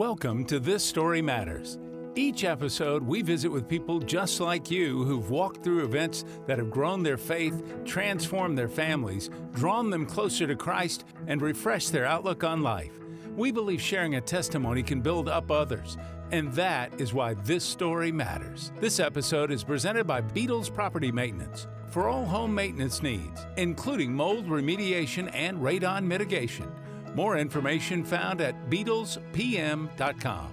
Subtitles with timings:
[0.00, 1.78] Welcome to This Story Matters.
[2.14, 6.70] Each episode, we visit with people just like you who've walked through events that have
[6.70, 12.44] grown their faith, transformed their families, drawn them closer to Christ, and refreshed their outlook
[12.44, 12.98] on life.
[13.36, 15.98] We believe sharing a testimony can build up others,
[16.32, 18.72] and that is why this story matters.
[18.80, 24.46] This episode is presented by Beadles Property Maintenance for all home maintenance needs, including mold
[24.46, 26.72] remediation and radon mitigation.
[27.14, 30.50] More information found at BeadlesPM.com.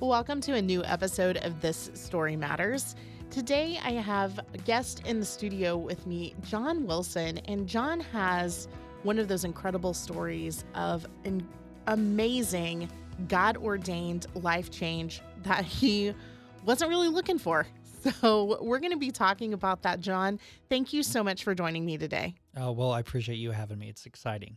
[0.00, 2.96] Welcome to a new episode of This Story Matters.
[3.30, 8.66] Today I have a guest in the studio with me, John Wilson, and John has
[9.04, 11.46] one of those incredible stories of an
[11.86, 12.88] amazing
[13.28, 16.12] God ordained life change that he
[16.64, 17.68] wasn't really looking for.
[18.20, 20.38] So, we're going to be talking about that, John.
[20.68, 22.34] Thank you so much for joining me today.
[22.56, 23.88] Oh, well, I appreciate you having me.
[23.88, 24.56] It's exciting.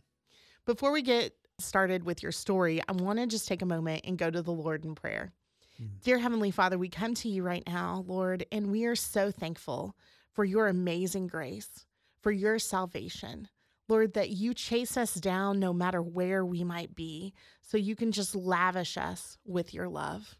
[0.66, 4.18] Before we get started with your story, I want to just take a moment and
[4.18, 5.32] go to the Lord in prayer.
[5.82, 6.02] Mm.
[6.02, 9.96] Dear Heavenly Father, we come to you right now, Lord, and we are so thankful
[10.32, 11.86] for your amazing grace,
[12.20, 13.48] for your salvation.
[13.88, 18.12] Lord, that you chase us down no matter where we might be, so you can
[18.12, 20.36] just lavish us with your love.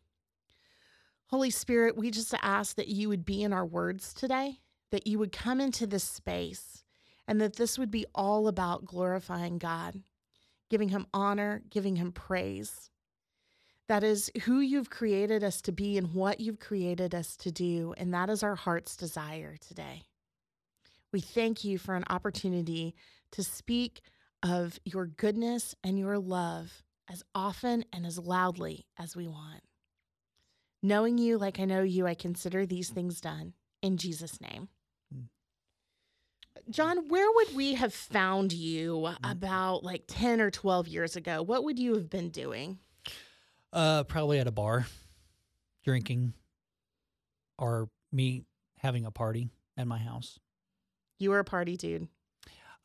[1.29, 5.19] Holy Spirit, we just ask that you would be in our words today, that you
[5.19, 6.83] would come into this space,
[7.27, 10.01] and that this would be all about glorifying God,
[10.71, 12.89] giving him honor, giving him praise.
[13.89, 17.95] That is who you've created us to be and what you've created us to do.
[17.99, 20.05] And that is our heart's desire today.
[21.13, 22.95] We thank you for an opportunity
[23.33, 24.01] to speak
[24.43, 29.61] of your goodness and your love as often and as loudly as we want.
[30.83, 34.69] Knowing you like I know you, I consider these things done in Jesus' name.
[35.13, 35.23] Hmm.
[36.71, 39.31] John, where would we have found you hmm.
[39.31, 41.43] about like 10 or 12 years ago?
[41.43, 42.79] What would you have been doing?
[43.73, 44.87] Uh, probably at a bar,
[45.85, 46.33] drinking,
[47.59, 48.45] or me
[48.79, 50.39] having a party at my house.
[51.19, 52.09] You were a party dude.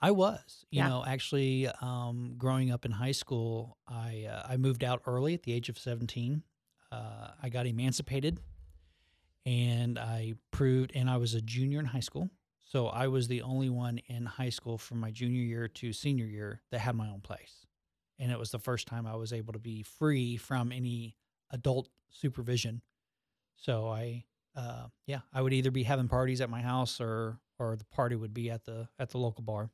[0.01, 0.89] I was, you yeah.
[0.89, 5.43] know, actually, um, growing up in high school, I uh, I moved out early at
[5.43, 6.43] the age of seventeen,
[6.93, 8.39] uh, I got emancipated
[9.45, 12.29] and I proved, and I was a junior in high school.
[12.63, 16.25] So I was the only one in high school from my junior year to senior
[16.25, 17.65] year that had my own place.
[18.19, 21.17] And it was the first time I was able to be free from any
[21.51, 22.81] adult supervision.
[23.57, 24.23] So I,
[24.55, 28.15] uh, yeah, I would either be having parties at my house or, or the party
[28.15, 29.69] would be at the, at the local bar.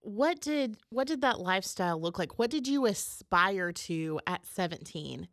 [0.00, 2.38] What did, what did that lifestyle look like?
[2.38, 5.28] What did you aspire to at 17?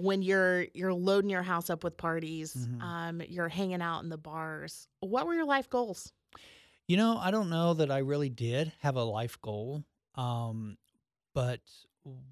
[0.00, 2.80] When you're you're loading your house up with parties, mm-hmm.
[2.80, 4.88] um, you're hanging out in the bars.
[5.00, 6.12] What were your life goals?
[6.88, 9.84] You know, I don't know that I really did have a life goal,
[10.16, 10.76] um,
[11.34, 11.60] but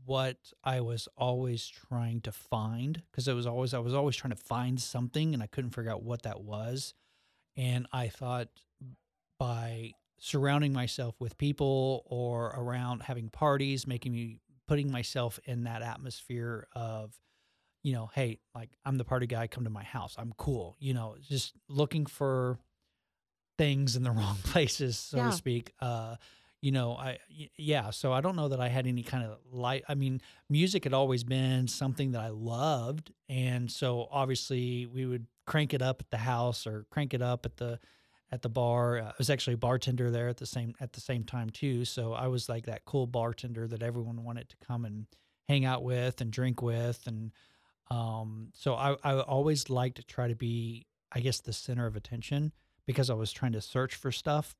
[0.04, 4.34] what I was always trying to find because it was always I was always trying
[4.34, 6.94] to find something and I couldn't figure out what that was,
[7.56, 8.48] and I thought
[9.38, 15.82] by surrounding myself with people or around having parties, making me putting myself in that
[15.82, 17.14] atmosphere of
[17.82, 20.16] you know, hey, like I'm the party guy, come to my house.
[20.18, 20.76] I'm cool.
[20.80, 22.58] You know, just looking for
[23.56, 25.30] things in the wrong places, so yeah.
[25.30, 25.72] to speak.
[25.80, 26.16] Uh,
[26.60, 27.18] you know, I
[27.56, 27.90] yeah.
[27.90, 29.84] So I don't know that I had any kind of light.
[29.88, 35.26] I mean, music had always been something that I loved, and so obviously we would
[35.46, 37.78] crank it up at the house or crank it up at the
[38.32, 38.98] at the bar.
[38.98, 41.84] Uh, I was actually a bartender there at the same at the same time too.
[41.84, 45.06] So I was like that cool bartender that everyone wanted to come and
[45.48, 47.32] hang out with and drink with and
[47.90, 51.96] um, so I, I always liked to try to be, I guess, the center of
[51.96, 52.52] attention
[52.86, 54.56] because I was trying to search for stuff,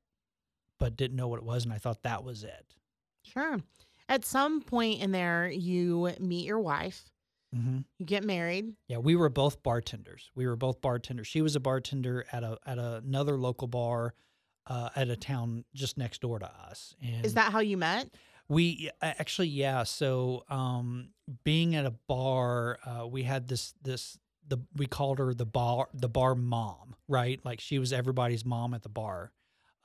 [0.79, 1.63] but didn't know what it was.
[1.65, 2.75] And I thought that was it.
[3.23, 3.59] Sure.
[4.07, 7.11] At some point in there, you meet your wife.
[7.55, 7.79] Mm-hmm.
[7.97, 8.73] You get married.
[8.87, 10.29] Yeah, we were both bartenders.
[10.35, 11.27] We were both bartenders.
[11.27, 14.13] She was a bartender at a at another local bar
[14.67, 16.95] uh, at a town just next door to us.
[17.03, 18.09] And is that how you met?
[18.49, 19.83] We actually, yeah.
[19.83, 21.09] So, um,
[21.43, 24.17] being at a bar, uh, we had this this
[24.47, 27.39] the we called her the bar the bar mom, right?
[27.45, 29.31] Like she was everybody's mom at the bar.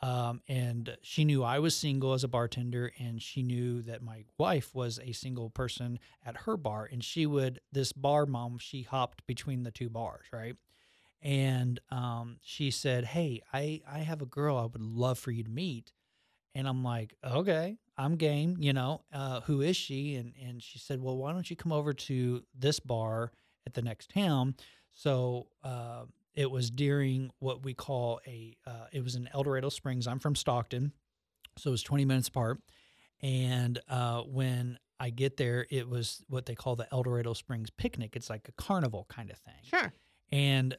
[0.02, 4.24] Um, and she knew I was single as a bartender, and she knew that my
[4.38, 6.88] wife was a single person at her bar.
[6.90, 10.56] And she would, this bar mom, she hopped between the two bars, right?
[11.22, 15.42] And um, she said, "Hey, I I have a girl I would love for you
[15.44, 15.92] to meet."
[16.54, 20.16] And I'm like, "Okay." I'm game, you know, uh, who is she?
[20.16, 23.30] And, and she said, well, why don't you come over to this bar
[23.66, 24.56] at the next town?
[24.92, 26.04] So uh,
[26.34, 30.06] it was during what we call a, uh, it was in El Dorado Springs.
[30.06, 30.92] I'm from Stockton.
[31.56, 32.58] So it was 20 minutes apart.
[33.22, 37.70] And uh, when I get there, it was what they call the El Dorado Springs
[37.70, 38.16] picnic.
[38.16, 39.54] It's like a carnival kind of thing.
[39.62, 39.92] Sure.
[40.32, 40.76] And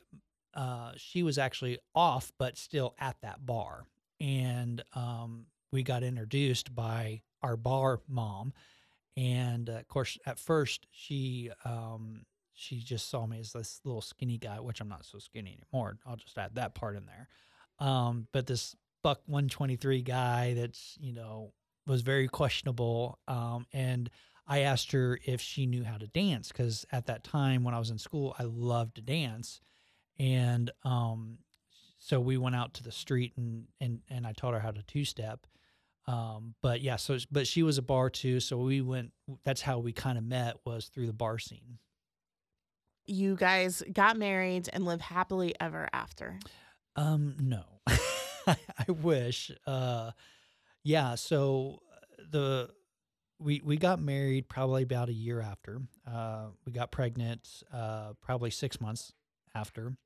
[0.54, 3.86] uh, she was actually off, but still at that bar.
[4.19, 5.45] And um,
[5.75, 8.54] we got introduced by our bar mom.
[9.18, 12.22] And uh, of course, at first, she um,
[12.54, 15.98] she just saw me as this little skinny guy, which I'm not so skinny anymore.
[16.06, 17.27] I'll just add that part in there.
[17.86, 18.74] Um, but this
[19.04, 21.51] buck 123 guy that's you know
[21.86, 23.19] was very questionable.
[23.27, 24.10] Um, and
[24.48, 27.80] I asked her if she knew how to dance because at that time when I
[27.80, 29.60] was in school, I loved to dance,
[30.18, 31.39] and um,
[32.00, 34.83] so we went out to the street and and and I taught her how to
[34.83, 35.45] two step.
[36.07, 39.11] Um, but yeah, so but she was a bar too, so we went.
[39.43, 41.79] That's how we kind of met was through the bar scene.
[43.07, 46.39] You guys got married and live happily ever after.
[46.95, 47.63] Um, no,
[48.47, 48.55] I
[48.87, 49.51] wish.
[49.65, 50.11] Uh,
[50.83, 52.69] yeah, so uh, the
[53.39, 55.81] we we got married probably about a year after.
[56.07, 59.11] Uh, we got pregnant uh, probably six months
[59.55, 59.97] after,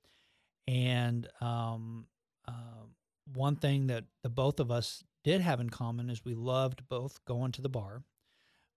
[0.68, 2.06] and um,
[2.48, 2.86] uh,
[3.34, 7.24] one thing that the both of us did have in common is we loved both
[7.26, 8.04] going to the bar.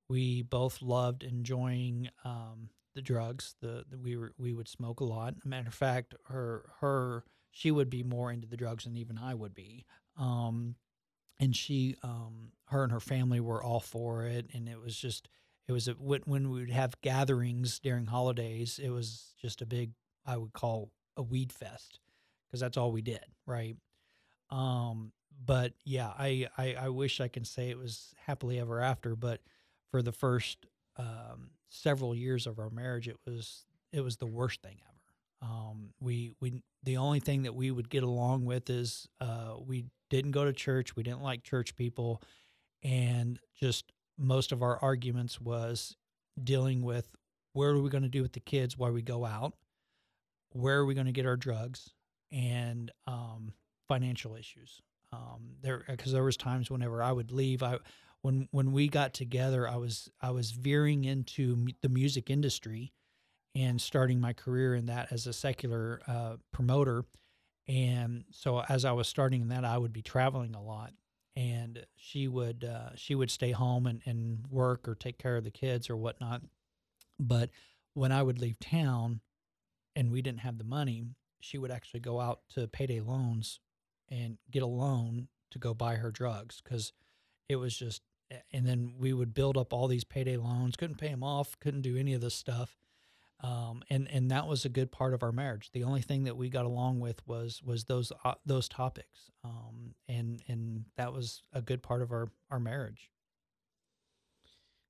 [0.09, 3.55] We both loved enjoying um, the drugs.
[3.61, 5.35] The, the, we were we would smoke a lot.
[5.45, 9.35] matter of fact, her her she would be more into the drugs than even I
[9.35, 9.85] would be.
[10.19, 10.75] Um,
[11.39, 15.29] and she, um, her and her family were all for it, and it was just,
[15.69, 19.93] it was a, when we would have gatherings during holidays, it was just a big,
[20.25, 22.01] I would call a weed fest,
[22.47, 23.77] because that's all we did, right?
[24.51, 25.13] Um,
[25.45, 29.41] but yeah, I, I I wish I can say it was happily ever after, but
[29.91, 34.63] for the first um, several years of our marriage, it was it was the worst
[34.63, 35.51] thing ever.
[35.53, 39.87] Um, we we the only thing that we would get along with is uh, we
[40.11, 40.97] didn't go to church.
[40.97, 42.23] We didn't like church people,
[42.83, 45.97] and just most of our arguments was
[46.43, 47.09] dealing with
[47.53, 49.55] where are we going to do with the kids while we go out,
[50.53, 51.91] where are we going to get our drugs,
[52.31, 53.53] and um,
[53.89, 54.81] financial issues.
[55.13, 57.79] Um, there because there was times whenever I would leave, I
[58.23, 62.93] when when we got together, I was I was veering into the music industry
[63.55, 67.05] and starting my career in that as a secular uh, promoter.
[67.69, 70.93] And so as I was starting in that, I would be traveling a lot,
[71.37, 75.45] and she would uh, she would stay home and, and work or take care of
[75.45, 76.43] the kids or whatnot.
[77.21, 77.51] But
[77.95, 79.21] when I would leave town,
[79.95, 81.05] and we didn't have the money,
[81.41, 83.61] she would actually go out to payday loans
[84.13, 86.93] and get a loan to go buy her drugs because
[87.49, 88.03] it was just
[88.53, 91.83] and then we would build up all these payday loans couldn't pay them off couldn't
[91.83, 92.77] do any of this stuff
[93.43, 95.71] um, and and that was a good part of our marriage.
[95.73, 99.95] The only thing that we got along with was was those uh, those topics, um,
[100.09, 103.11] and and that was a good part of our our marriage.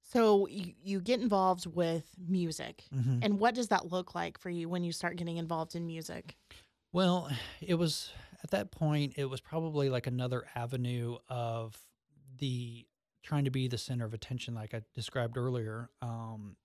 [0.03, 3.21] So you, you get involved with music, mm-hmm.
[3.23, 6.37] and what does that look like for you when you start getting involved in music?
[6.93, 7.31] Well,
[7.63, 8.11] it was
[8.43, 11.77] at that point it was probably like another avenue of
[12.39, 12.87] the
[13.23, 15.91] trying to be the center of attention, like I described earlier.
[16.01, 16.57] Um,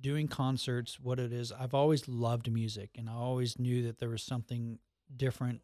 [0.00, 4.08] doing concerts, what it is, I've always loved music and I always knew that there
[4.08, 4.78] was something
[5.14, 5.60] different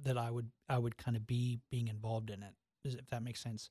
[0.00, 2.54] that I would I would kind of be being involved in it,
[2.84, 3.70] if that makes sense.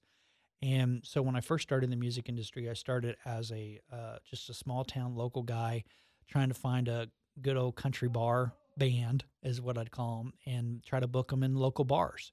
[0.62, 4.18] And so when I first started in the music industry, I started as a uh,
[4.30, 5.84] just a small town local guy
[6.30, 7.10] trying to find a
[7.42, 11.44] good old country bar band is what I'd call them and try to book them
[11.44, 12.32] in local bars.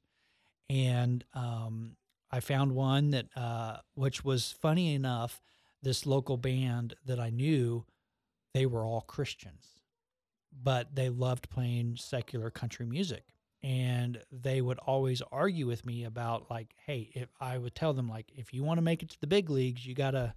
[0.70, 1.96] And um,
[2.30, 5.42] I found one that uh, which was funny enough
[5.82, 7.84] this local band that I knew,
[8.54, 9.66] they were all Christians,
[10.62, 13.24] but they loved playing secular country music.
[13.62, 18.08] And they would always argue with me about like, hey, if I would tell them
[18.08, 20.32] like, if you want to make it to the big leagues, you gotta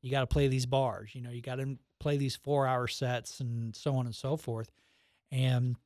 [0.00, 3.74] you gotta play these bars, you know, you gotta play these four hour sets and
[3.74, 4.70] so on and so forth.
[5.30, 5.76] And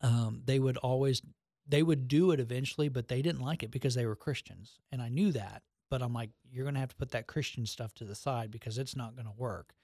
[0.00, 1.22] um, they would always
[1.68, 5.02] they would do it eventually, but they didn't like it because they were Christians, and
[5.02, 7.94] I knew that but I'm like, you're going to have to put that Christian stuff
[7.94, 9.74] to the side because it's not going to work.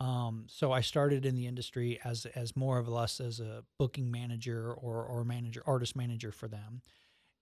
[0.00, 4.10] Um, so I started in the industry as as more of less as a booking
[4.10, 6.82] manager or or manager artist manager for them,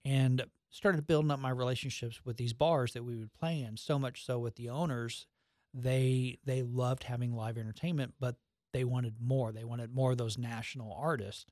[0.04, 3.78] and started building up my relationships with these bars that we would play in.
[3.78, 5.26] So much so with the owners,
[5.72, 8.36] they they loved having live entertainment, but
[8.72, 9.52] they wanted more.
[9.52, 11.46] They wanted more of those national artists,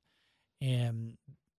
[0.61, 1.17] and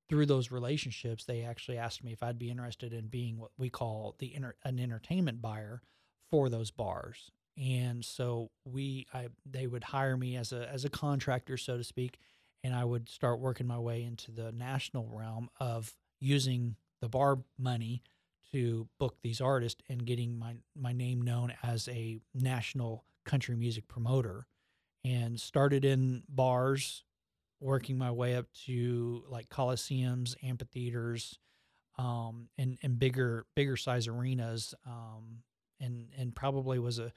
[0.09, 3.69] through those relationships, they actually asked me if I'd be interested in being what we
[3.69, 5.81] call the inter- an entertainment buyer
[6.29, 7.31] for those bars.
[7.57, 11.83] And so we, I, they would hire me as a as a contractor, so to
[11.83, 12.17] speak,
[12.63, 17.39] and I would start working my way into the national realm of using the bar
[17.57, 18.03] money
[18.51, 23.87] to book these artists and getting my my name known as a national country music
[23.87, 24.45] promoter
[25.03, 27.03] and started in bars
[27.59, 31.37] working my way up to like coliseums amphitheaters
[31.97, 35.43] um, and and bigger bigger size arenas um,
[35.79, 37.11] and and probably was a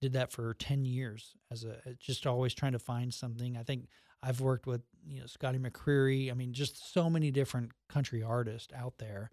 [0.00, 3.56] did that for 10 years as a just always trying to find something.
[3.56, 3.88] I think
[4.22, 8.72] i've worked with you know scotty mccreery i mean just so many different country artists
[8.74, 9.30] out there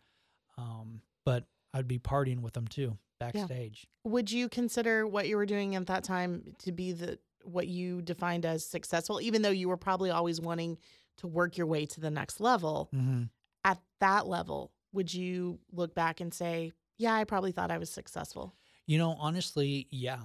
[0.58, 2.98] um, but i'd be partying with them too
[3.32, 3.88] backstage.
[4.04, 8.02] Would you consider what you were doing at that time to be the what you
[8.02, 10.78] defined as successful, even though you were probably always wanting
[11.18, 12.90] to work your way to the next level?
[12.94, 13.24] mm-hmm.
[13.66, 17.90] At that level, would you look back and say, "Yeah, I probably thought I was
[17.90, 18.54] successful"?
[18.86, 20.20] You know, honestly, yeah.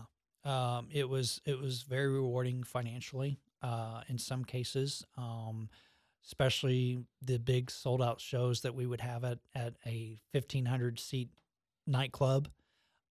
[0.45, 5.69] Um, it was it was very rewarding financially uh, in some cases, um,
[6.25, 10.99] especially the big sold out shows that we would have at at a fifteen hundred
[10.99, 11.31] seat
[11.87, 12.49] nightclub.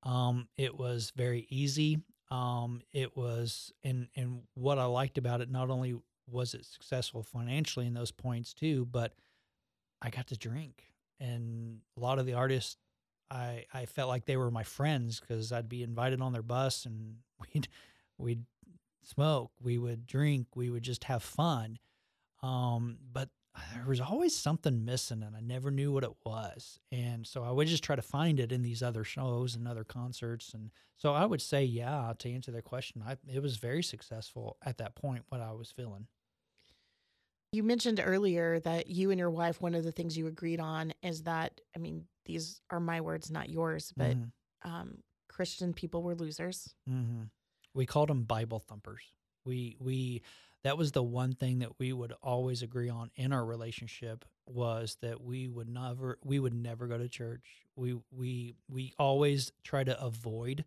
[0.03, 1.99] Um, it was very easy.
[2.29, 5.95] Um, it was and and what I liked about it not only
[6.29, 9.13] was it successful financially in those points too, but
[10.01, 10.83] I got to drink,
[11.19, 12.77] and a lot of the artists
[13.31, 16.85] I I felt like they were my friends because I'd be invited on their bus
[16.85, 17.17] and
[17.53, 17.67] we'd
[18.17, 18.45] we'd
[19.03, 21.79] smoke, we would drink, we would just have fun.
[22.43, 23.29] Um, but
[23.73, 26.79] there was always something missing, and I never knew what it was.
[26.91, 29.83] And so I would just try to find it in these other shows and other
[29.83, 30.53] concerts.
[30.53, 34.57] And so I would say, yeah, to answer their question, I it was very successful
[34.63, 35.23] at that point.
[35.29, 36.07] What I was feeling.
[37.53, 40.93] You mentioned earlier that you and your wife, one of the things you agreed on
[41.01, 44.31] is that, I mean, these are my words, not yours, but Mhm.
[44.63, 46.73] um, Christian people were losers.
[46.85, 47.23] hmm
[47.73, 49.13] We called them Bible thumpers.
[49.45, 50.23] We we
[50.67, 54.97] that was the one thing that we would always agree on in our relationship was
[55.01, 57.65] that we would never we would never go to church.
[57.77, 60.65] We we we always try to avoid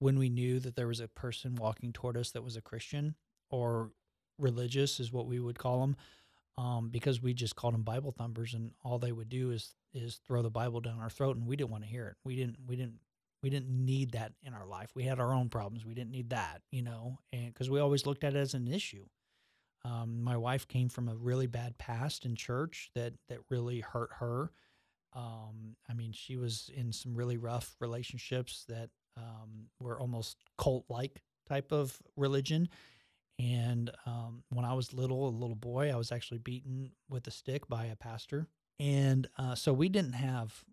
[0.00, 3.14] when we knew that there was a person walking toward us that was a Christian
[3.48, 3.92] or
[4.38, 5.96] religious is what we would call them.
[6.58, 10.20] Um, because we just called them Bible thumpers, and all they would do is is
[10.26, 12.16] throw the Bible down our throat, and we didn't want to hear it.
[12.22, 12.98] We didn't we didn't
[13.42, 14.90] we didn't need that in our life.
[14.94, 15.86] We had our own problems.
[15.86, 18.68] We didn't need that, you know, and because we always looked at it as an
[18.68, 19.06] issue.
[19.84, 24.10] Um, my wife came from a really bad past in church that that really hurt
[24.18, 24.52] her.
[25.14, 30.84] Um, I mean, she was in some really rough relationships that um, were almost cult
[30.88, 32.68] like type of religion.
[33.38, 37.30] And um, when I was little, a little boy, I was actually beaten with a
[37.30, 38.46] stick by a pastor.
[38.78, 40.64] And uh, so we didn't have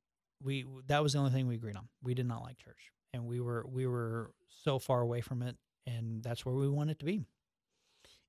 [0.44, 1.88] we that was the only thing we agreed on.
[2.02, 4.32] We did not like church, and we were we were
[4.64, 7.26] so far away from it, and that's where we wanted to be.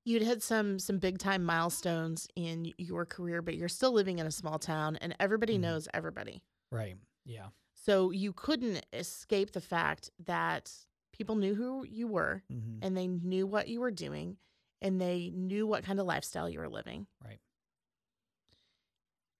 [0.03, 4.25] You'd hit some some big time milestones in your career, but you're still living in
[4.25, 5.61] a small town, and everybody Mhm.
[5.61, 6.41] knows everybody.
[6.71, 6.97] Right.
[7.25, 7.49] Yeah.
[7.73, 10.71] So you couldn't escape the fact that
[11.11, 14.37] people knew who you were, hmm and they knew what you were doing,
[14.81, 17.05] and they knew what kind of lifestyle you were living.
[17.23, 17.39] Right.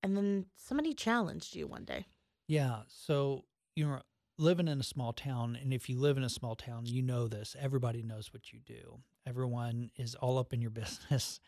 [0.03, 2.05] And then somebody challenged you one day.
[2.47, 2.83] Yeah.
[2.87, 4.01] So you're
[4.37, 7.27] living in a small town, and if you live in a small town, you know
[7.27, 7.55] this.
[7.59, 9.03] Everybody knows what you do.
[9.27, 11.39] Everyone is all up in your business.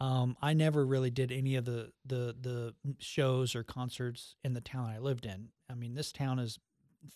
[0.00, 4.60] Um, I never really did any of the the the shows or concerts in the
[4.60, 5.50] town I lived in.
[5.70, 6.58] I mean, this town is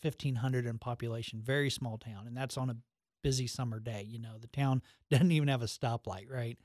[0.01, 2.77] fifteen hundred in population, very small town, and that's on a
[3.23, 4.07] busy summer day.
[4.09, 6.59] You know, the town doesn't even have a stoplight, right?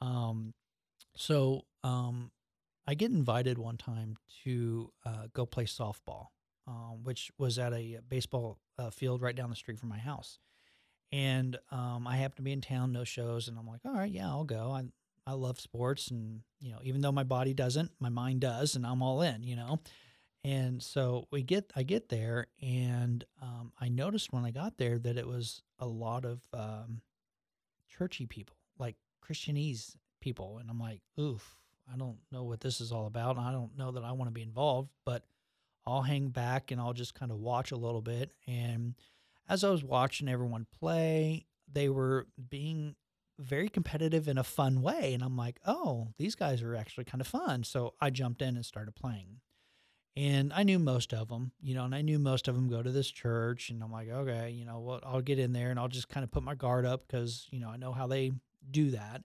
[0.00, 0.52] Um,
[1.16, 2.30] so um,
[2.86, 6.26] I get invited one time to uh, go play softball,
[6.66, 10.38] um, which was at a baseball uh, field right down the street from my house.
[11.12, 14.10] And um, I happened to be in town, no shows, and I'm like, all right,
[14.10, 14.72] yeah, I'll go.
[14.72, 14.84] I
[15.28, 18.86] I love sports, and you know, even though my body doesn't, my mind does, and
[18.86, 19.80] I'm all in, you know.
[20.44, 24.98] And so we get, I get there, and um, I noticed when I got there
[25.00, 27.00] that it was a lot of um,
[27.88, 28.94] churchy people, like
[29.24, 31.56] Christianese people, and I'm like, oof,
[31.92, 33.36] I don't know what this is all about.
[33.36, 35.24] and I don't know that I want to be involved, but
[35.86, 38.32] I'll hang back and I'll just kind of watch a little bit.
[38.46, 38.94] And
[39.48, 42.96] as I was watching everyone play, they were being
[43.38, 45.12] very competitive in a fun way.
[45.14, 47.64] And I'm like, oh, these guys are actually kind of fun.
[47.64, 49.40] So I jumped in and started playing.
[50.16, 52.82] And I knew most of them, you know, and I knew most of them go
[52.82, 53.68] to this church.
[53.68, 56.24] And I'm like, okay, you know what, I'll get in there and I'll just kind
[56.24, 58.32] of put my guard up because, you know, I know how they
[58.70, 59.22] do that.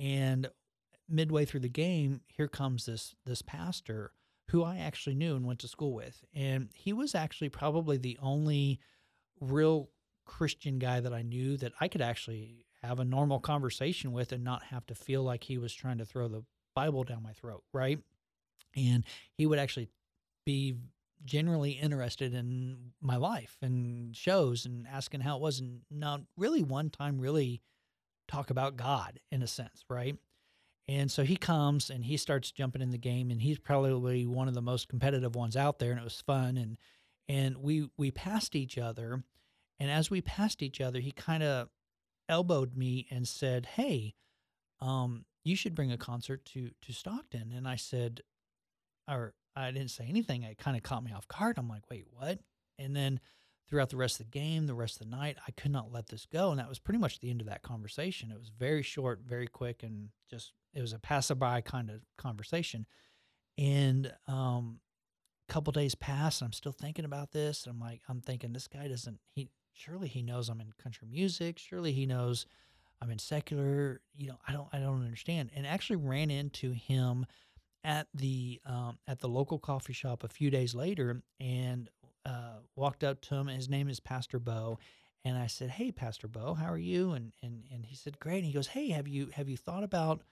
[0.00, 0.48] And
[1.08, 4.12] midway through the game, here comes this this pastor
[4.50, 6.24] who I actually knew and went to school with.
[6.34, 8.80] And he was actually probably the only
[9.40, 9.90] real
[10.26, 14.44] Christian guy that I knew that I could actually have a normal conversation with and
[14.44, 17.62] not have to feel like he was trying to throw the Bible down my throat,
[17.72, 17.98] right?
[18.76, 19.04] And
[19.36, 19.88] he would actually
[20.44, 20.76] be
[21.24, 26.62] generally interested in my life and shows and asking how it was, and not really
[26.62, 27.62] one time really
[28.28, 30.16] talk about God in a sense, right?
[30.86, 34.48] And so he comes and he starts jumping in the game, and he's probably one
[34.48, 36.58] of the most competitive ones out there, and it was fun.
[36.58, 36.76] And
[37.28, 39.22] and we we passed each other,
[39.78, 41.68] and as we passed each other, he kind of
[42.28, 44.14] elbowed me and said, "Hey,
[44.80, 48.20] um, you should bring a concert to to Stockton." And I said,
[49.08, 50.42] or I didn't say anything.
[50.42, 51.58] It kind of caught me off guard.
[51.58, 52.40] I'm like, "Wait, what?"
[52.78, 53.20] And then
[53.68, 56.08] throughout the rest of the game, the rest of the night, I could not let
[56.08, 58.30] this go, and that was pretty much the end of that conversation.
[58.30, 62.86] It was very short, very quick, and just it was a passerby kind of conversation.
[63.56, 64.80] And um,
[65.48, 67.64] couple days pass, and I'm still thinking about this.
[67.64, 69.18] And I'm like, I'm thinking this guy doesn't.
[69.34, 71.58] He surely he knows I'm in country music.
[71.58, 72.46] Surely he knows
[73.00, 74.00] I'm in secular.
[74.16, 75.50] You know, I don't I don't understand.
[75.54, 77.26] And actually ran into him
[77.82, 81.90] at the um, at the local coffee shop a few days later, and
[82.24, 83.48] uh, walked up to him.
[83.48, 84.78] His name is Pastor Bo.
[85.26, 88.38] And I said, "Hey, Pastor Bo, how are you?" And and and he said, "Great."
[88.38, 90.22] And he goes, "Hey, have you have you thought about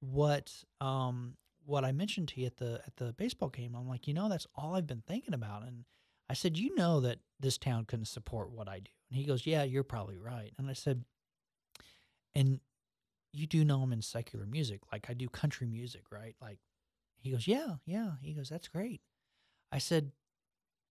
[0.00, 4.06] what um what I mentioned to you at the at the baseball game?" I'm like,
[4.08, 5.84] "You know, that's all I've been thinking about." And
[6.28, 9.46] I said, "You know that this town couldn't support what I do." And he goes,
[9.46, 11.04] "Yeah, you're probably right." And I said,
[12.34, 12.60] "And
[13.32, 16.58] you do know I'm in secular music, like I do country music, right?" Like
[17.20, 19.00] he goes, "Yeah, yeah." He goes, "That's great."
[19.70, 20.12] I said,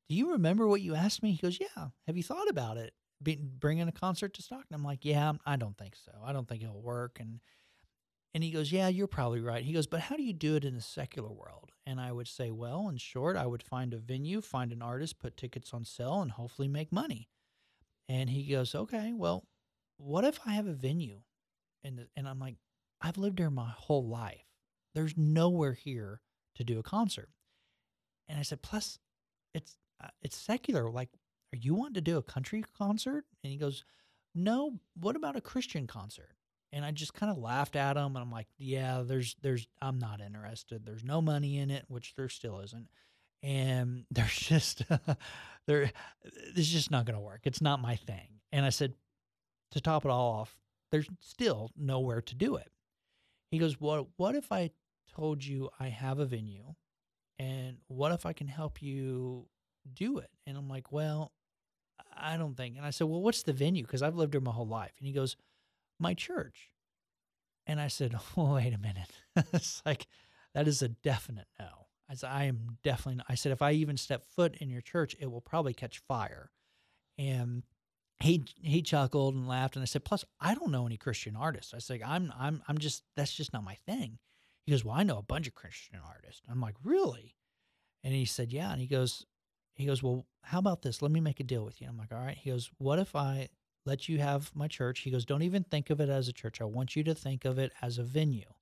[0.10, 2.94] "Do you remember what you asked me?" He goes, "Yeah." Have you thought about it?
[3.24, 4.74] Be, bringing a concert to Stockton?
[4.76, 6.12] I'm like, "Yeah, I don't think so.
[6.24, 7.40] I don't think it'll work." And
[8.34, 10.66] and he goes, "Yeah, you're probably right." He goes, "But how do you do it
[10.66, 13.98] in the secular world?" And I would say, "Well, in short, I would find a
[13.98, 17.30] venue, find an artist, put tickets on sale, and hopefully make money."
[18.08, 19.48] And he goes, "Okay, well,
[19.98, 21.24] what if I have a venue?"
[21.84, 22.58] And and I'm like,
[23.02, 24.46] "I've lived here my whole life.
[24.94, 26.22] There's nowhere here
[26.56, 27.30] to do a concert."
[28.28, 29.00] And I said, "Plus,
[29.54, 30.90] it's uh, it's secular.
[30.90, 31.10] Like,
[31.54, 33.84] are you wanting to do a country concert?" And he goes,
[34.34, 34.80] "No.
[34.96, 36.36] What about a Christian concert?"
[36.74, 40.00] And I just kind of laughed at him, and I'm like, "Yeah, there's there's I'm
[40.00, 40.86] not interested.
[40.86, 42.88] There's no money in it, which there still isn't."
[43.44, 44.84] And there's just
[45.68, 45.92] there
[46.24, 47.42] it's just not going to work.
[47.44, 48.40] It's not my thing.
[48.52, 48.94] And I said
[49.72, 50.58] to top it all off,
[50.92, 52.72] there's still nowhere to do it.
[53.50, 54.72] He goes, "What what if I
[55.14, 56.76] told you I have a venue
[57.38, 59.48] and what if I can help you
[59.94, 61.34] do it?" And I'm like, "Well,
[62.16, 64.52] I don't think." And I said, "Well, what's the venue cuz I've lived here my
[64.52, 65.36] whole life." And he goes,
[66.02, 66.72] "My church."
[67.66, 69.12] And I said, oh, "Wait a minute."
[69.54, 70.08] it's like
[70.54, 71.88] that is a definite no.
[72.10, 73.28] I said, I am definitely not.
[73.30, 76.52] I said, if I even step foot in your church, it will probably catch fire.
[77.18, 77.64] And
[78.20, 81.74] he he chuckled and laughed, and I said, plus, I don't know any Christian artists.
[81.74, 84.20] I said, I'm I'm I'm just that's just not my thing.
[84.66, 86.42] He goes, well, I know a bunch of Christian artists.
[86.50, 87.36] I'm like, really?
[88.04, 88.72] And he said, yeah.
[88.72, 89.26] And he goes,
[89.74, 91.02] he goes, well, how about this?
[91.02, 91.88] Let me make a deal with you.
[91.88, 92.38] I'm like, all right.
[92.38, 93.50] He goes, what if I
[93.86, 95.00] let you have my church?
[95.00, 96.62] He goes, don't even think of it as a church.
[96.62, 98.54] I want you to think of it as a venue.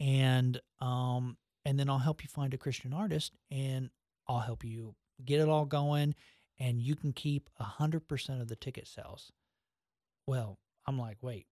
[0.00, 3.90] And um, and then I'll help you find a Christian artist and
[4.26, 6.14] I'll help you get it all going
[6.58, 9.32] and you can keep a 100% of the ticket sales.
[10.26, 11.46] Well, I'm like, wait,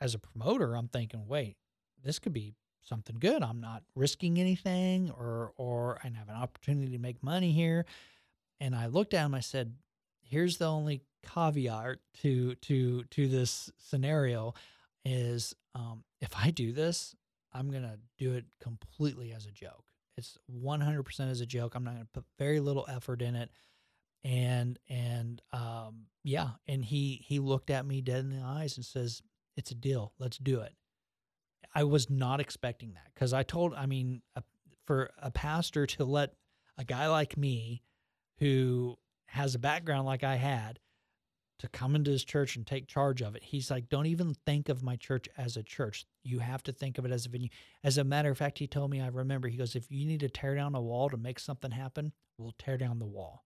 [0.00, 1.56] as a promoter, I'm thinking, wait,
[2.02, 3.42] this could be something good.
[3.42, 7.84] I'm not risking anything or or I have an opportunity to make money here.
[8.60, 9.74] And I looked at him, I said,
[10.30, 11.02] here's the only
[11.34, 14.54] caveat to to to this scenario
[15.04, 17.14] is um, if I do this,
[17.52, 19.84] I'm to do it completely as a joke.
[20.16, 21.74] It's 100% as a joke.
[21.74, 23.50] I'm not to put very little effort in it.
[24.22, 26.50] And, and, um, yeah.
[26.68, 29.22] And he, he looked at me dead in the eyes and says,
[29.56, 30.12] it's a deal.
[30.18, 30.74] Let's do it.
[31.74, 34.42] I was not expecting that because I told, I mean, a,
[34.86, 36.34] for a pastor to let
[36.76, 37.82] a guy like me
[38.38, 38.98] who
[39.30, 40.78] has a background like I had
[41.60, 43.42] to come into his church and take charge of it.
[43.42, 46.06] He's like, don't even think of my church as a church.
[46.24, 47.50] You have to think of it as a venue.
[47.84, 50.20] As a matter of fact, he told me, I remember, he goes, if you need
[50.20, 53.44] to tear down a wall to make something happen, we'll tear down the wall.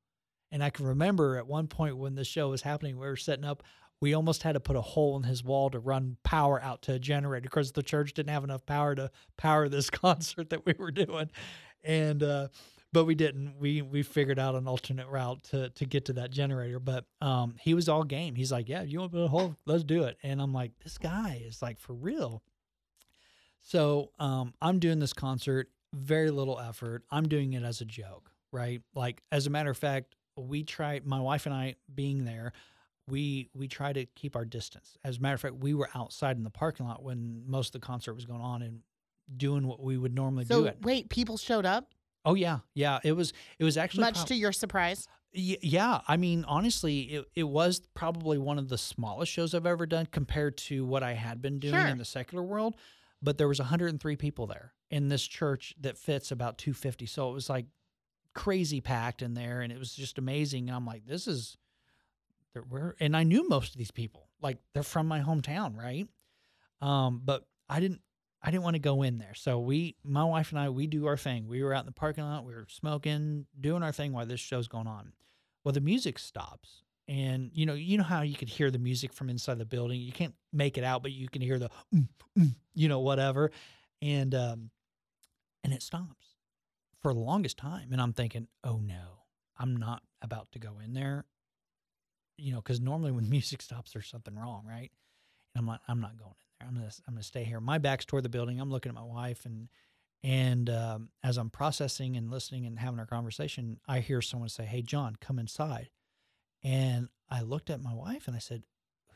[0.53, 3.45] And I can remember at one point when the show was happening, we were setting
[3.45, 3.65] up,
[4.01, 6.93] we almost had to put a hole in his wall to run power out to
[6.93, 10.75] a generator because the church didn't have enough power to power this concert that we
[10.79, 11.31] were doing.
[11.83, 12.49] And, uh,
[12.95, 13.57] but we didn't.
[13.59, 16.79] We we figured out an alternate route to to get to that generator.
[16.79, 18.35] But um, he was all game.
[18.37, 19.57] He's like, "Yeah, you want to put a hole?
[19.67, 22.43] Let's do it." And I'm like, "This guy is like for real."
[23.61, 27.03] So um, I'm doing this concert, very little effort.
[27.11, 28.83] I'm doing it as a joke, right?
[28.95, 31.01] Like as a matter of fact, we try.
[31.05, 32.53] My wife and I being there,
[33.09, 34.97] we we try to keep our distance.
[35.05, 37.81] As a matter of fact, we were outside in the parking lot when most of
[37.81, 38.81] the concert was going on and
[39.37, 40.79] doing what we would normally So do it.
[40.83, 41.93] wait, people showed up.
[42.25, 43.01] Oh yeah, yeah.
[43.05, 45.09] It was it was actually Much prob- to your surprise.
[45.37, 49.67] Y- yeah, I mean, honestly, it, it was probably one of the smallest shows I've
[49.67, 51.87] ever done compared to what I had been doing Sure.
[51.87, 52.77] in the secular world.
[53.21, 57.07] But there was 103 people there in this church that fits about 250.
[57.07, 57.67] So it was like
[58.35, 60.71] crazy packed in there, and it was just amazing.
[60.71, 61.57] I'm like, this is,
[62.53, 66.07] there were, and I knew most of these people, like they're from my hometown, right?
[66.81, 68.03] Um, but I didn't,
[68.45, 69.33] I didn't want to go in there.
[69.33, 71.49] So we, my wife and I, we do our thing.
[71.49, 74.39] We were out in the parking lot, we were smoking, doing our thing while this
[74.39, 75.13] show's going on.
[75.65, 76.83] Well, the music stops.
[77.09, 80.01] And you know, you know how you could hear the music from inside the building.
[80.01, 83.51] You can't make it out, but you can hear the, mm, mm, you know, whatever,
[84.01, 84.71] and um,
[85.63, 86.37] and it stops
[87.03, 87.93] for the longest time.
[87.93, 89.25] And I'm thinking, oh no,
[89.59, 91.27] I'm not about to go in there,
[92.39, 94.91] you know, because normally when music stops, there's something wrong, right?
[95.55, 96.69] And I'm not, I'm not going in there.
[96.69, 97.61] I'm gonna, I'm gonna stay here.
[97.61, 98.61] My back's toward the building.
[98.61, 99.69] I'm looking at my wife, and
[100.23, 104.65] and um, as I'm processing and listening and having our conversation, I hear someone say,
[104.65, 105.91] "Hey, John, come inside."
[106.63, 108.65] And I looked at my wife and I said,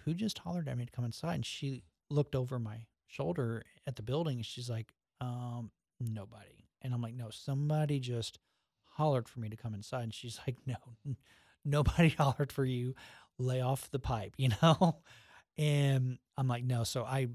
[0.05, 3.97] "Who just hollered at me to come inside?" And she looked over my shoulder at
[3.97, 5.71] the building and she's like, um,
[6.01, 8.39] "Nobody." And I'm like, "No, somebody just
[8.85, 10.77] hollered for me to come inside." And she's like, "No,
[11.65, 12.95] nobody hollered for you.
[13.39, 15.01] Lay off the pipe, you know."
[15.59, 17.29] And I'm like, "No." So I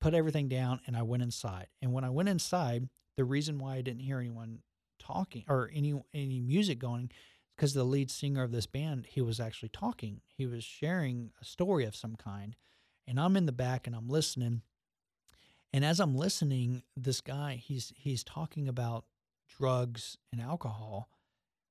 [0.00, 1.68] put everything down and I went inside.
[1.80, 4.60] And when I went inside, the reason why I didn't hear anyone
[4.98, 7.10] talking or any any music going
[7.56, 10.20] because the lead singer of this band he was actually talking.
[10.36, 12.54] He was sharing a story of some kind.
[13.06, 14.62] And i'm in the back and i'm listening.
[15.72, 19.04] And as i'm listening this guy he's he's talking about
[19.58, 21.08] drugs and alcohol.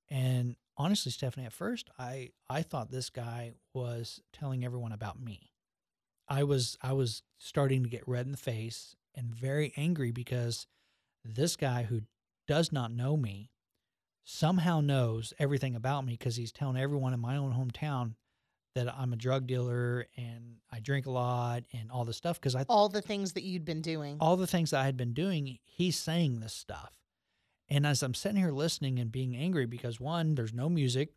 [0.08, 5.49] And honestly stephanie at first i i thought this guy was telling everyone about me
[6.30, 10.66] i was i was starting to get red in the face and very angry because
[11.24, 12.00] this guy who
[12.46, 13.50] does not know me
[14.24, 18.14] somehow knows everything about me because he's telling everyone in my own hometown
[18.76, 22.54] that I'm a drug dealer and I drink a lot and all this stuff because
[22.54, 24.16] I All the things that you'd been doing.
[24.20, 26.92] all the things that I had been doing, he's saying this stuff.
[27.68, 31.10] And as I'm sitting here listening and being angry because one, there's no music.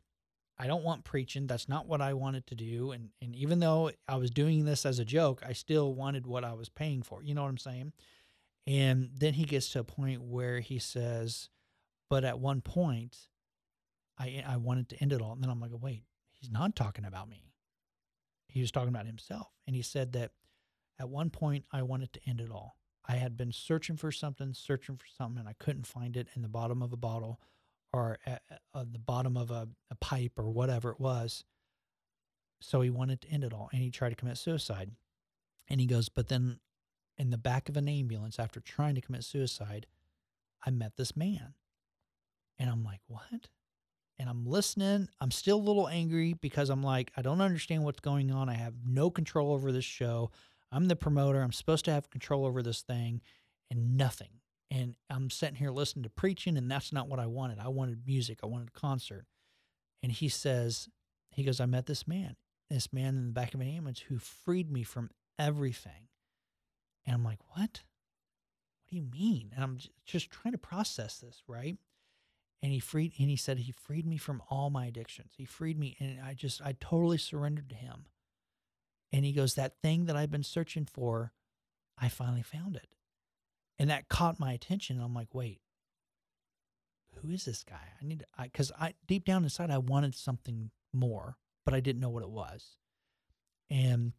[0.63, 1.45] I don't want preaching.
[1.45, 2.91] That's not what I wanted to do.
[2.91, 6.45] And and even though I was doing this as a joke, I still wanted what
[6.45, 7.21] I was paying for.
[7.21, 7.91] You know what I'm saying?
[8.65, 11.49] And then he gets to a point where he says,
[12.09, 13.17] but at one point,
[14.17, 15.33] I I wanted to end it all.
[15.33, 17.43] And then I'm like, wait, he's not talking about me.
[18.47, 19.49] He was talking about himself.
[19.67, 20.31] And he said that
[20.97, 22.77] at one point I wanted to end it all.
[23.05, 26.41] I had been searching for something, searching for something, and I couldn't find it in
[26.41, 27.41] the bottom of a bottle
[27.93, 31.45] or at, at the bottom of a, a pipe or whatever it was.
[32.59, 34.91] So he wanted to end it all and he tried to commit suicide.
[35.69, 36.59] And he goes, but then
[37.17, 39.85] in the back of an ambulance, after trying to commit suicide,
[40.65, 41.53] I met this man.
[42.57, 43.47] And I'm like, what?
[44.17, 45.09] And I'm listening.
[45.19, 48.49] I'm still a little angry because I'm like, I don't understand what's going on.
[48.49, 50.31] I have no control over this show.
[50.71, 51.41] I'm the promoter.
[51.41, 53.21] I'm supposed to have control over this thing
[53.69, 54.29] and nothing.
[54.73, 57.59] And I'm sitting here listening to preaching, and that's not what I wanted.
[57.59, 59.27] I wanted music, I wanted a concert.
[60.01, 60.89] And he says,
[61.29, 62.37] he goes, I met this man,
[62.71, 66.07] this man in the back of an ambulance who freed me from everything.
[67.05, 67.59] And I'm like, what?
[67.59, 69.51] What do you mean?
[69.53, 71.77] And I'm just trying to process this, right?
[72.63, 75.33] And he freed, and he said, he freed me from all my addictions.
[75.37, 78.05] He freed me, and I just, I totally surrendered to him.
[79.11, 81.31] And he goes, that thing that I've been searching for,
[81.99, 82.87] I finally found it.
[83.83, 85.01] And that caught my attention.
[85.01, 85.59] I'm like, wait,
[87.17, 87.85] who is this guy?
[88.01, 91.81] I need to, I, cause I, deep down inside, I wanted something more, but I
[91.81, 92.77] didn't know what it was.
[93.69, 94.13] And,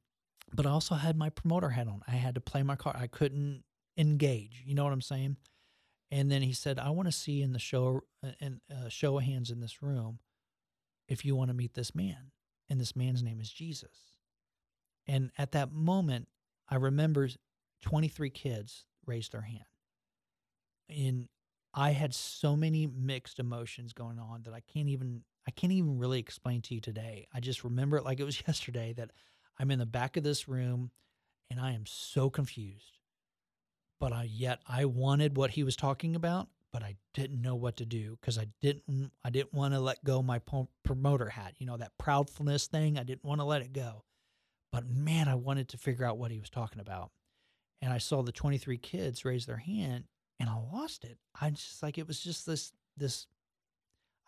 [0.53, 2.03] but I also had my promoter hat on.
[2.07, 2.97] I had to play my card.
[2.99, 3.65] I couldn't
[3.97, 4.63] engage.
[4.67, 5.39] You know what I'm saying?
[6.11, 8.03] And then he said, I want to see in the show,
[8.43, 10.19] and uh, show of hands in this room,
[11.09, 12.33] if you want to meet this man.
[12.69, 14.13] And this man's name is Jesus.
[15.07, 16.29] And at that moment,
[16.69, 17.31] I remember
[17.81, 19.65] 23 kids raised their hand.
[20.89, 21.29] And
[21.73, 25.99] I had so many mixed emotions going on that I can't even I can't even
[25.99, 27.27] really explain to you today.
[27.35, 29.11] I just remember it like it was yesterday that
[29.59, 30.91] I'm in the back of this room
[31.51, 32.99] and I am so confused.
[34.01, 37.77] But I yet I wanted what he was talking about, but I didn't know what
[37.79, 40.41] to do because I didn't I didn't want to let go my
[40.85, 42.99] promoter hat, you know, that proudfulness thing.
[42.99, 44.05] I didn't want to let it go.
[44.73, 47.11] But man, I wanted to figure out what he was talking about.
[47.85, 50.05] And I saw the 23 kids raise their hand
[50.41, 51.19] and I lost it.
[51.39, 53.27] I just like it was just this this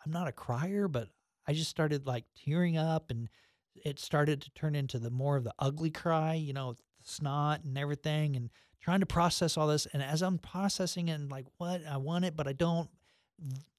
[0.05, 1.09] I'm not a crier, but
[1.47, 3.29] I just started like tearing up and
[3.73, 7.79] it started to turn into the more of the ugly cry, you know, snot and
[7.79, 11.81] everything and trying to process all this and as I'm processing it and like what
[11.89, 12.91] I want it but I don't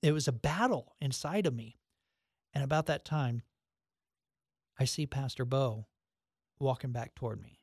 [0.03, 1.79] it was a battle inside of me.
[2.53, 3.43] And about that time,
[4.77, 5.87] I see Pastor Bo
[6.59, 7.58] walking back toward me.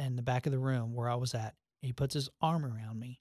[0.00, 2.98] In the back of the room where I was at, he puts his arm around
[2.98, 3.20] me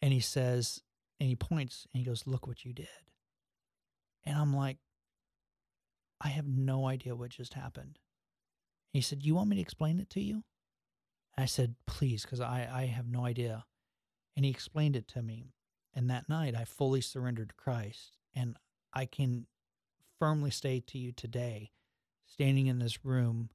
[0.00, 0.80] and he says,
[1.18, 2.88] and he points and he goes, Look what you did.
[4.24, 4.78] And I'm like,
[6.20, 7.98] I have no idea what just happened.
[8.92, 10.42] He said, You want me to explain it to you?
[11.36, 13.64] And I said, Please, because I, I have no idea.
[14.36, 15.52] And he explained it to me.
[15.94, 18.16] And that night, I fully surrendered to Christ.
[18.34, 18.56] And
[18.94, 19.46] I can
[20.18, 21.72] firmly say to you today,
[22.26, 23.50] standing in this room,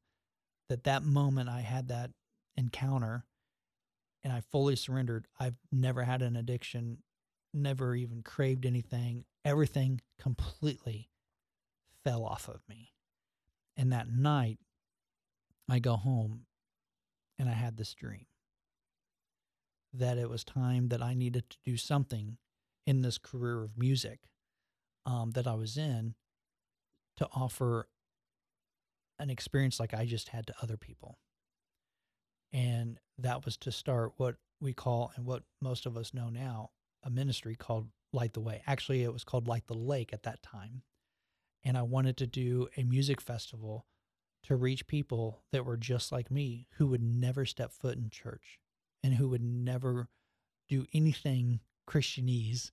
[0.69, 2.11] that that moment I had that
[2.57, 3.25] encounter
[4.23, 5.27] and I fully surrendered.
[5.39, 6.99] I've never had an addiction,
[7.53, 9.25] never even craved anything.
[9.43, 11.09] Everything completely
[12.03, 12.93] fell off of me.
[13.77, 14.57] And that night,
[15.69, 16.45] I go home
[17.37, 18.25] and I had this dream
[19.93, 22.37] that it was time that I needed to do something
[22.85, 24.19] in this career of music
[25.05, 26.15] um, that I was in
[27.17, 27.87] to offer
[29.19, 31.19] an experience like I just had to other people.
[32.51, 36.71] And that was to start what we call, and what most of us know now,
[37.03, 38.61] a ministry called Light the Way.
[38.65, 40.81] Actually, it was called Light the Lake at that time.
[41.63, 43.85] And I wanted to do a music festival
[44.43, 48.59] to reach people that were just like me who would never step foot in church
[49.03, 50.07] and who would never
[50.69, 52.71] do anything Christianese,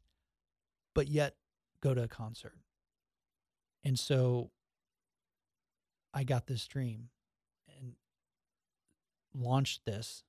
[0.94, 1.37] but yet
[1.81, 2.59] go to a concert.
[3.85, 4.50] And so
[6.14, 7.09] I got this dream
[7.79, 7.94] and
[9.35, 10.25] launched this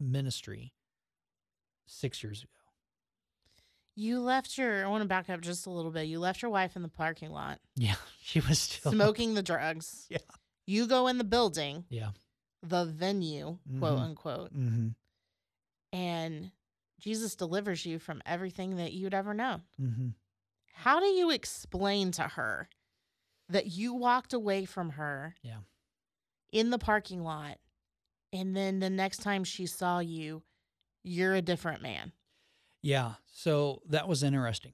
[0.00, 0.72] ministry
[1.86, 2.50] six years ago.
[3.98, 6.06] You left your, I want to back up just a little bit.
[6.06, 10.06] You left your wife in the parking lot Yeah, she was still smoking the drugs.
[10.10, 10.18] Yeah.
[10.66, 12.10] You go in the building, Yeah.
[12.62, 14.02] the venue, quote Mhm.
[14.02, 14.88] unquote, Mm-hmm.
[15.92, 16.50] and
[16.98, 19.62] Jesus delivers you from everything that you'd ever known.
[19.80, 20.08] Mm-hmm.
[20.72, 22.68] How do you explain to her
[23.48, 25.58] that you walked away from her Yeah.
[26.52, 27.58] in the parking lot
[28.32, 30.42] and then the next time she saw you,
[31.02, 32.12] you're a different man?
[32.82, 33.14] Yeah.
[33.26, 34.72] So that was interesting.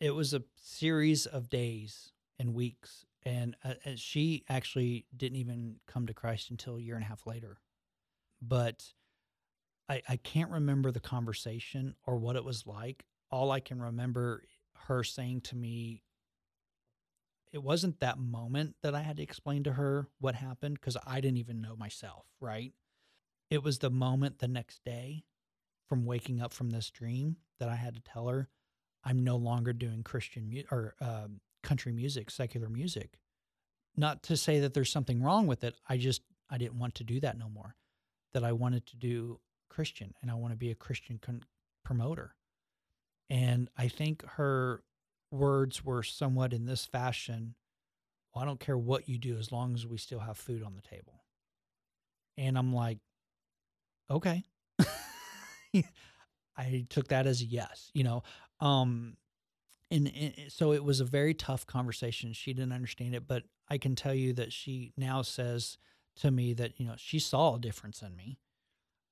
[0.00, 3.04] It was a series of days and weeks.
[3.24, 7.08] And uh, uh, she actually didn't even come to Christ until a year and a
[7.08, 7.58] half later.
[8.40, 8.84] But
[9.88, 13.04] I, I can't remember the conversation or what it was like.
[13.30, 14.44] All I can remember
[14.86, 16.02] her saying to me,
[17.52, 21.20] it wasn't that moment that I had to explain to her what happened because I
[21.20, 22.72] didn't even know myself, right?
[23.50, 25.24] It was the moment the next day
[25.88, 28.48] from waking up from this dream that I had to tell her
[29.04, 33.18] I'm no longer doing Christian mu- or um, country music, secular music.
[33.96, 35.74] Not to say that there's something wrong with it.
[35.88, 37.76] I just I didn't want to do that no more.
[38.34, 41.44] That I wanted to do Christian and I want to be a Christian con-
[41.84, 42.34] promoter.
[43.30, 44.82] And I think her
[45.30, 47.54] words were somewhat in this fashion.
[48.34, 50.74] Well, I don't care what you do as long as we still have food on
[50.74, 51.24] the table.
[52.36, 52.98] And I'm like,
[54.10, 54.44] okay.
[56.56, 58.22] I took that as a yes, you know.
[58.60, 59.16] Um,
[59.90, 62.32] and, and so it was a very tough conversation.
[62.32, 65.78] She didn't understand it, but I can tell you that she now says
[66.16, 68.38] to me that you know she saw a difference in me.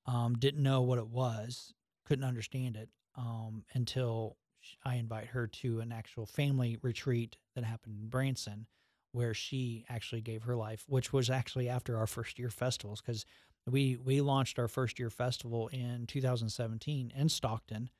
[0.07, 1.75] Um, didn't know what it was,
[2.05, 4.37] couldn't understand it um, until
[4.85, 8.67] I invite her to an actual family retreat that happened in Branson,
[9.13, 13.25] where she actually gave her life, which was actually after our first year festivals because
[13.67, 17.91] we we launched our first year festival in 2017 in Stockton,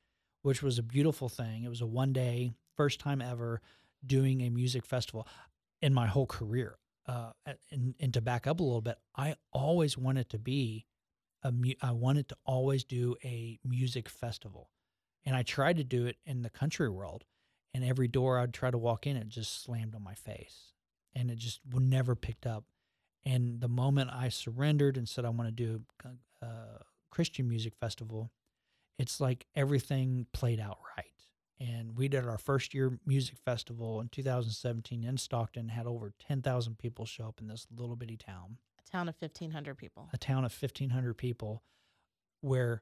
[0.41, 1.63] which was a beautiful thing.
[1.63, 3.61] It was a one day, first time ever
[4.05, 5.27] doing a music festival
[5.81, 6.77] in my whole career.
[7.07, 7.31] Uh,
[7.71, 10.85] and, and to back up a little bit, I always wanted to be
[11.43, 14.69] a mu- I wanted to always do a music festival,
[15.27, 17.25] and I tried to do it in the country world,
[17.73, 20.71] and every door I'd try to walk in, it just slammed on my face,
[21.13, 22.63] and it just never picked up.
[23.25, 27.73] And the moment I surrendered and said I want to do a, a Christian music
[27.75, 28.31] festival,
[28.97, 31.05] it's like everything played out right.
[31.59, 36.77] And we did our first year music festival in 2017 in Stockton, had over 10,000
[36.77, 40.07] people show up in this little bitty town, A town of 1,500 people.
[40.13, 41.63] a town of 1,500 people,
[42.39, 42.81] where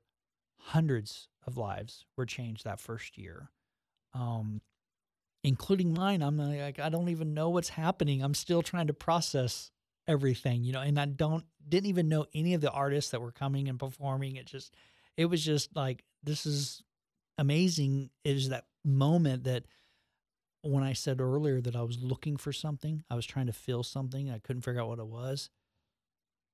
[0.57, 3.51] hundreds of lives were changed that first year.
[4.13, 4.61] Um,
[5.43, 6.23] including mine.
[6.23, 8.23] I'm like, I don't even know what's happening.
[8.23, 9.69] I'm still trying to process
[10.07, 13.31] everything, you know, and I don't didn't even know any of the artists that were
[13.31, 14.35] coming and performing.
[14.37, 14.75] It just
[15.17, 16.83] it was just like this is
[17.37, 18.09] amazing.
[18.23, 19.65] Is that moment that
[20.61, 23.83] when I said earlier that I was looking for something, I was trying to feel
[23.83, 25.49] something, I couldn't figure out what it was.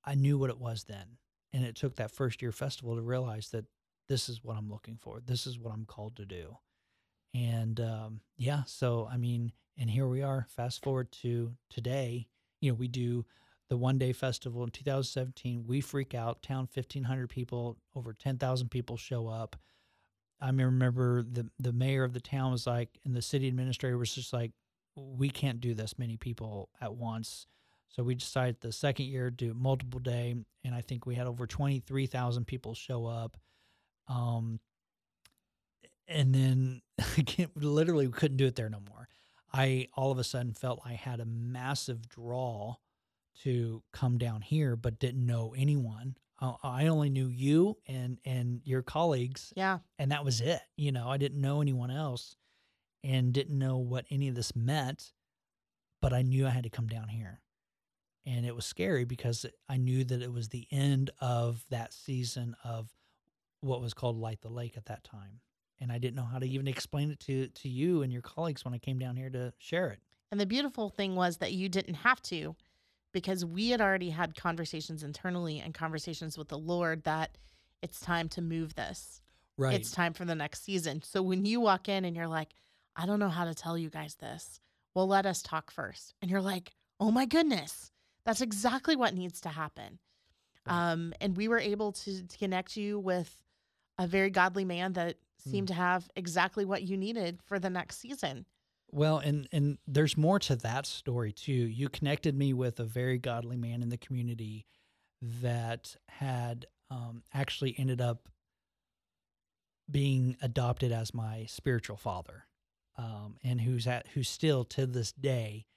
[0.04, 1.18] I knew what it was then.
[1.54, 3.66] And it took that first year festival to realize that
[4.12, 5.22] this is what I'm looking for.
[5.26, 6.58] This is what I'm called to do.
[7.34, 10.48] And um, yeah, so I mean, and here we are.
[10.50, 12.28] Fast forward to today.
[12.60, 13.26] You know, we do
[13.70, 15.64] the one day festival in 2017.
[15.66, 16.44] We freak out.
[16.44, 19.56] Town 1,500 people, over 10,000 people show up.
[20.42, 24.14] I remember the the mayor of the town was like, and the city administrator was
[24.14, 24.52] just like,
[24.98, 27.48] we can't do this many people at once.
[27.88, 31.28] So we decided the second year to do multiple day, and I think we had
[31.28, 33.38] over 23,000 people show up.
[34.08, 34.60] Um,
[36.08, 36.82] and then
[37.56, 39.08] literally we couldn't do it there no more.
[39.54, 42.76] I all of a sudden felt I had a massive draw
[43.44, 46.16] to come down here, but didn't know anyone.
[46.40, 49.54] Uh, I only knew you and and your colleagues.
[49.56, 50.62] Yeah, and that was it.
[50.78, 52.36] You know, I didn't know anyone else,
[53.04, 55.12] and didn't know what any of this meant.
[56.02, 57.42] But I knew I had to come down here,
[58.26, 62.56] and it was scary because I knew that it was the end of that season
[62.64, 62.90] of
[63.62, 65.40] what was called Light the Lake at that time
[65.82, 68.64] and I didn't know how to even explain it to to you and your colleagues
[68.64, 70.00] when I came down here to share it.
[70.32, 72.56] And the beautiful thing was that you didn't have to
[73.12, 77.38] because we had already had conversations internally and conversations with the Lord that
[77.82, 79.22] it's time to move this.
[79.58, 79.74] Right.
[79.74, 81.02] It's time for the next season.
[81.02, 82.54] So when you walk in and you're like,
[82.96, 84.62] I don't know how to tell you guys this.
[84.94, 86.14] Well, let us talk first.
[86.22, 86.72] And you're like,
[87.02, 87.92] oh my goodness,
[88.24, 90.00] that's exactly what needs to happen.
[90.66, 90.92] Right.
[90.92, 93.42] Um, and we were able to, to connect you with
[94.02, 95.72] a very godly man that seemed mm.
[95.72, 98.46] to have exactly what you needed for the next season.
[98.92, 101.54] Well, and and there's more to that story too.
[101.54, 104.66] You connected me with a very godly man in the community
[105.22, 108.28] that had um, actually ended up
[109.90, 112.48] being adopted as my spiritual father,
[112.98, 115.68] um, and who's at who still to this day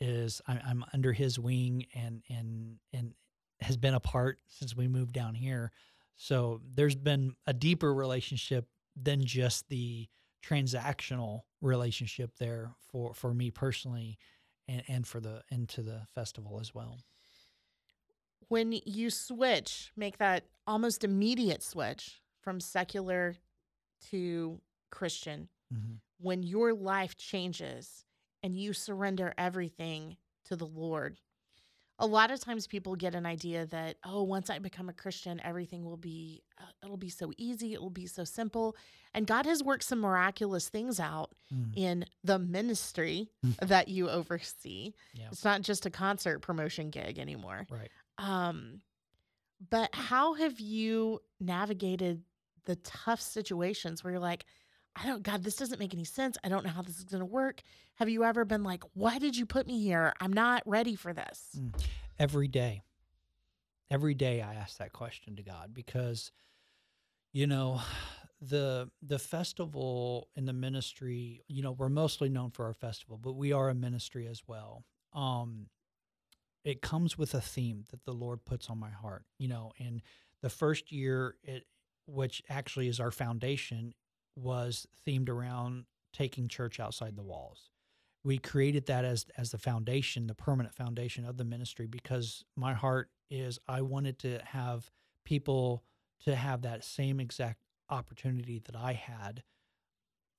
[0.00, 3.14] is I, I'm under his wing and and and
[3.62, 5.72] has been a part since we moved down here.
[6.22, 10.06] So there's been a deeper relationship than just the
[10.44, 14.18] transactional relationship there for for me personally
[14.68, 16.98] and and for the into the festival as well
[18.48, 23.36] when you switch make that almost immediate switch from secular
[24.10, 24.58] to
[24.90, 25.96] christian mm-hmm.
[26.18, 28.06] when your life changes
[28.42, 31.18] and you surrender everything to the lord
[32.00, 35.40] a lot of times people get an idea that oh once i become a christian
[35.44, 38.74] everything will be uh, it'll be so easy it will be so simple
[39.14, 41.70] and god has worked some miraculous things out mm.
[41.76, 43.54] in the ministry mm.
[43.68, 45.26] that you oversee yeah.
[45.30, 48.80] it's not just a concert promotion gig anymore right um
[49.68, 52.22] but how have you navigated
[52.64, 54.44] the tough situations where you're like
[54.96, 56.36] I don't, God, this doesn't make any sense.
[56.42, 57.62] I don't know how this is going to work.
[57.96, 60.12] Have you ever been like, why did you put me here?
[60.20, 61.50] I'm not ready for this.
[61.56, 61.74] Mm.
[62.18, 62.82] Every day.
[63.90, 66.30] Every day I ask that question to God because,
[67.32, 67.80] you know,
[68.40, 73.32] the the festival and the ministry, you know, we're mostly known for our festival, but
[73.32, 74.84] we are a ministry as well.
[75.12, 75.66] Um,
[76.64, 80.02] it comes with a theme that the Lord puts on my heart, you know, and
[80.42, 81.64] the first year it
[82.06, 83.94] which actually is our foundation
[84.36, 87.70] was themed around taking church outside the walls.
[88.22, 92.74] We created that as as the foundation, the permanent foundation of the ministry because my
[92.74, 94.90] heart is I wanted to have
[95.24, 95.84] people
[96.24, 99.42] to have that same exact opportunity that I had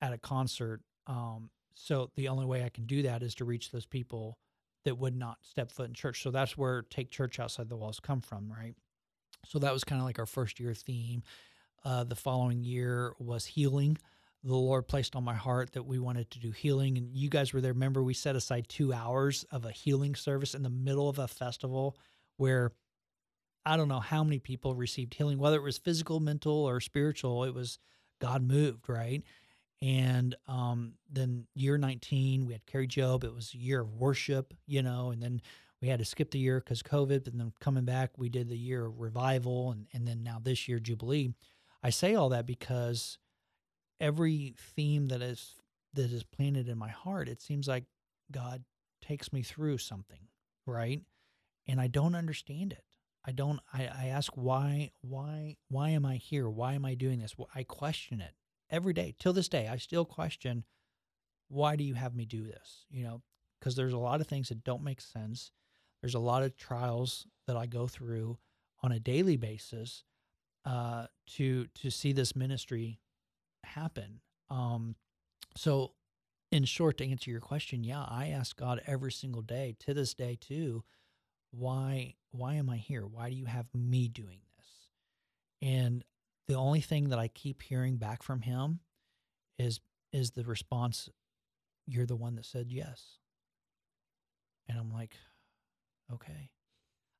[0.00, 0.80] at a concert.
[1.06, 4.38] Um, so the only way I can do that is to reach those people
[4.84, 6.22] that would not step foot in church.
[6.22, 8.74] So that's where take church outside the walls come from, right?
[9.46, 11.22] So that was kind of like our first year theme.
[11.84, 13.98] Uh, the following year was healing.
[14.44, 17.52] The Lord placed on my heart that we wanted to do healing, and you guys
[17.52, 17.72] were there.
[17.72, 21.28] Remember, we set aside two hours of a healing service in the middle of a
[21.28, 21.96] festival
[22.36, 22.72] where
[23.64, 27.44] I don't know how many people received healing, whether it was physical, mental, or spiritual.
[27.44, 27.78] It was
[28.20, 29.22] God moved, right?
[29.80, 33.24] And um, then year 19, we had Kari Jobe.
[33.24, 35.40] It was a year of worship, you know, and then
[35.80, 38.56] we had to skip the year because COVID, but then coming back, we did the
[38.56, 41.34] year of revival, and, and then now this year, Jubilee.
[41.82, 43.18] I say all that because
[44.00, 45.56] every theme that is
[45.94, 47.84] that is planted in my heart, it seems like
[48.30, 48.64] God
[49.02, 50.28] takes me through something,
[50.66, 51.02] right?
[51.66, 52.84] And I don't understand it.
[53.24, 56.48] I don't I, I ask why why why am I here?
[56.48, 57.34] Why am I doing this?
[57.54, 58.34] I question it
[58.70, 59.14] every day.
[59.18, 60.64] Till this day, I still question
[61.48, 62.86] why do you have me do this?
[62.90, 63.22] You know,
[63.58, 65.52] because there's a lot of things that don't make sense.
[66.00, 68.38] There's a lot of trials that I go through
[68.82, 70.04] on a daily basis
[70.64, 71.06] uh,
[71.36, 73.00] to to see this ministry
[73.64, 74.20] happen.
[74.50, 74.96] Um,
[75.56, 75.92] so,
[76.50, 80.14] in short, to answer your question, yeah, I ask God every single day to this
[80.14, 80.84] day too,
[81.50, 83.06] why why am I here?
[83.06, 84.66] Why do you have me doing this?
[85.60, 86.04] And
[86.48, 88.80] the only thing that I keep hearing back from Him
[89.58, 89.80] is
[90.12, 91.08] is the response,
[91.86, 93.18] You're the one that said yes.
[94.68, 95.16] And I'm like,
[96.12, 96.50] Okay.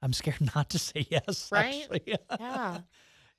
[0.03, 1.49] I'm scared not to say yes.
[1.53, 1.83] Right?
[1.83, 2.19] Actually.
[2.41, 2.79] Yeah.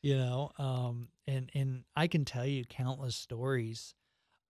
[0.04, 3.95] You know, um, and and I can tell you countless stories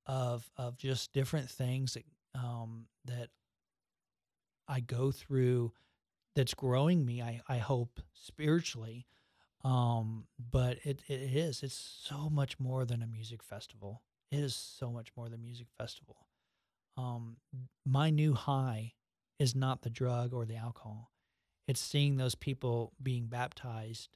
[0.08, 2.04] of of just different things that
[2.36, 3.30] um, that
[4.68, 5.72] I go through
[6.36, 7.22] that's growing me.
[7.22, 9.06] I I hope spiritually,
[9.64, 11.62] um, but it it is.
[11.62, 14.01] It's so much more than a music festival.
[14.32, 16.28] It is so much more than a music festival.
[16.97, 17.38] Um,
[17.86, 18.93] my new high
[19.38, 21.12] is not the drug or the alcohol.
[21.68, 24.10] It's seeing those people being baptized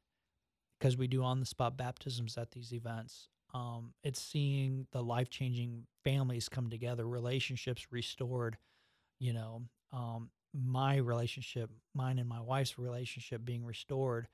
[0.80, 3.30] because we do on the spot baptisms at these events.
[3.54, 8.58] Um, it's seeing the life changing families come together, relationships restored.
[9.20, 9.62] You know,
[9.92, 14.28] um, my relationship, mine and my wife's relationship being restored.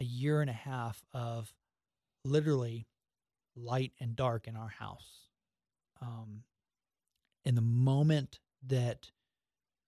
[0.00, 1.52] A year and a half of
[2.24, 2.86] literally
[3.56, 5.28] light and dark in our house.
[6.00, 6.44] Um,
[7.44, 9.10] in the moment that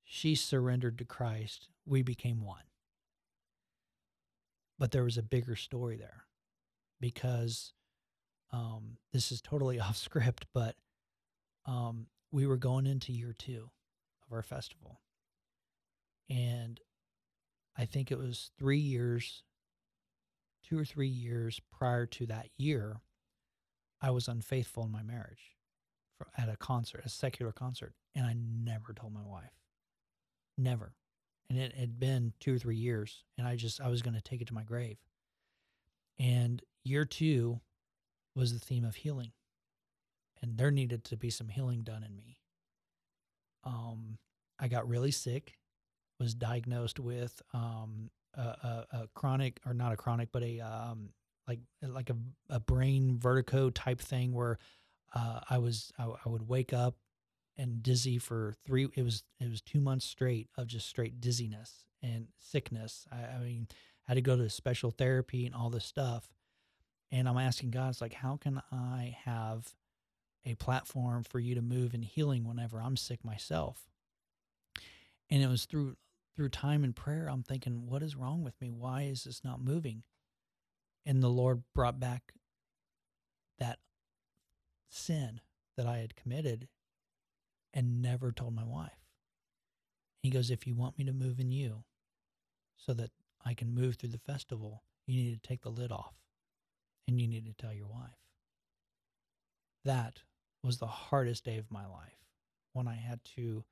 [0.05, 2.65] she surrendered to Christ, we became one.
[4.83, 6.25] But there was a bigger story there
[7.01, 7.73] because
[8.51, 10.75] um, this is totally off script, but
[11.67, 13.71] um, we were going into year two
[14.27, 15.01] of our festival.
[16.29, 16.81] And
[17.79, 19.45] I think it was three years,
[20.65, 23.03] two or three years prior to that year,
[24.01, 25.53] I was unfaithful in my marriage
[26.19, 27.95] for, at a concert, a secular concert.
[28.17, 29.55] And I never told my wife.
[30.59, 30.95] Never
[31.53, 34.23] and it had been two or three years and i just i was going to
[34.23, 34.97] take it to my grave.
[36.19, 37.61] And year two
[38.35, 39.33] was the theme of healing
[40.41, 42.39] and there needed to be some healing done in me.
[43.65, 44.19] Um
[44.59, 45.59] i got really sick
[46.19, 51.11] was diagnosed with um a, a, a chronic or not a chronic but a um
[51.47, 52.17] like like a,
[52.49, 54.59] a brain vertigo type thing where
[55.15, 56.95] uh, I was I, I would wake up
[57.57, 61.85] and dizzy for three it was it was two months straight of just straight dizziness
[62.03, 63.07] and sickness.
[63.13, 63.69] I, I, mean
[64.09, 66.29] I had to go to special therapy and all this stuff.
[67.11, 69.75] And i'm asking god it's like how can i have
[70.45, 73.91] a platform for you to move in healing whenever i'm sick myself?
[75.31, 75.97] And it was through
[76.35, 78.71] through time and prayer i'm thinking what is wrong with me?
[78.71, 80.03] Why is this not moving?
[81.05, 82.33] And the lord brought back
[83.59, 83.79] that
[84.89, 85.41] sin
[85.77, 86.69] that i had committed
[87.73, 88.91] and never told my wife.
[90.23, 91.85] He goes, If you want me to move in you
[92.77, 93.11] so that
[93.45, 96.15] I can move through the festival, you need to take the lid off
[97.09, 98.11] and you need to tell your wife.
[99.85, 100.21] That
[100.63, 102.29] was the hardest day of my life
[102.73, 103.65] when I had to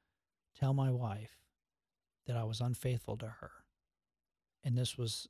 [0.59, 1.39] tell my wife
[2.27, 3.51] that I was unfaithful to her.
[4.65, 5.29] And this was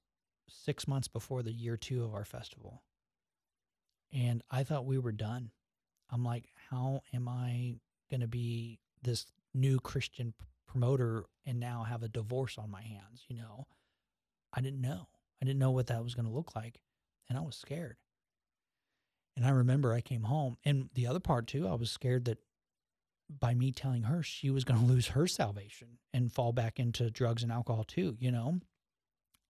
[0.48, 2.82] six months before the year two of our festival.
[4.12, 5.50] And I thought we were done.
[6.10, 7.76] I'm like, how am I
[8.10, 10.34] going to be this new Christian
[10.66, 13.66] promoter and now have a divorce on my hands, you know.
[14.52, 15.08] I didn't know.
[15.40, 16.82] I didn't know what that was going to look like,
[17.28, 17.96] and I was scared.
[19.36, 22.38] And I remember I came home, and the other part too, I was scared that
[23.38, 27.10] by me telling her she was going to lose her salvation and fall back into
[27.10, 28.60] drugs and alcohol too, you know.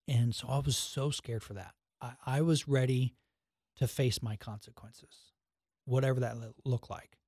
[0.06, 1.72] And so I was so scared for that.
[2.00, 3.14] I, I was ready
[3.76, 5.32] to face my consequences,
[5.86, 7.19] whatever that looked like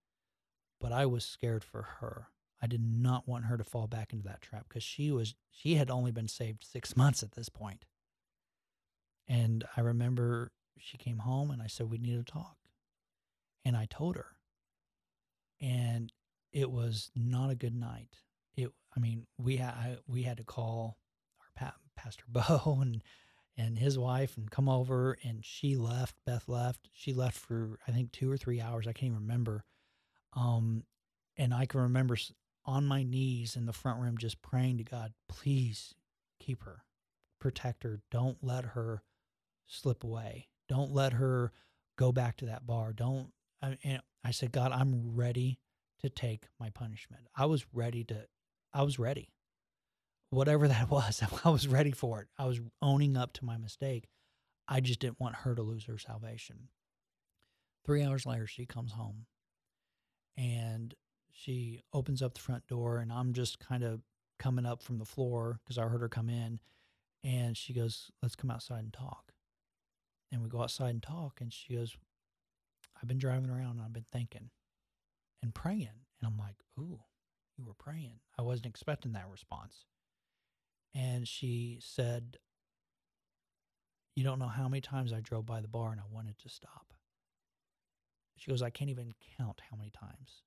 [0.82, 2.26] but I was scared for her.
[2.60, 5.76] I did not want her to fall back into that trap because she was she
[5.76, 7.86] had only been saved six months at this point.
[9.28, 12.56] And I remember she came home and I said we need to talk,
[13.64, 14.36] and I told her,
[15.60, 16.12] and
[16.52, 18.16] it was not a good night.
[18.56, 20.98] It I mean we had we had to call
[21.40, 23.02] our pa- pastor Bo and
[23.56, 27.92] and his wife and come over and she left Beth left she left for I
[27.92, 29.64] think two or three hours I can't even remember
[30.34, 30.84] um,
[31.36, 32.16] and I can remember
[32.64, 35.94] on my knees in the front room just praying to God, please
[36.40, 36.84] keep her,
[37.40, 38.00] protect her.
[38.10, 39.02] Don't let her
[39.66, 40.48] slip away.
[40.68, 41.52] Don't let her
[41.98, 42.92] go back to that bar.
[42.92, 43.32] Don't.
[43.60, 45.58] I, and I said, God, I'm ready
[46.00, 47.22] to take my punishment.
[47.36, 48.26] I was ready to,
[48.72, 49.30] I was ready.
[50.30, 52.28] Whatever that was, I was ready for it.
[52.38, 54.08] I was owning up to my mistake.
[54.68, 56.68] I just didn't want her to lose her salvation.
[57.84, 59.26] Three hours later, she comes home
[60.36, 60.94] and
[61.32, 64.00] she opens up the front door and I'm just kind of
[64.38, 66.60] coming up from the floor because I heard her come in
[67.24, 69.32] and she goes, Let's come outside and talk.
[70.30, 71.96] And we go outside and talk and she goes,
[73.00, 74.50] I've been driving around and I've been thinking
[75.42, 75.88] and praying.
[76.20, 77.00] And I'm like, Ooh,
[77.56, 78.20] you were praying.
[78.38, 79.86] I wasn't expecting that response.
[80.94, 82.38] And she said,
[84.14, 86.48] You don't know how many times I drove by the bar and I wanted to
[86.48, 86.92] stop
[88.42, 90.42] She goes, I can't even count how many times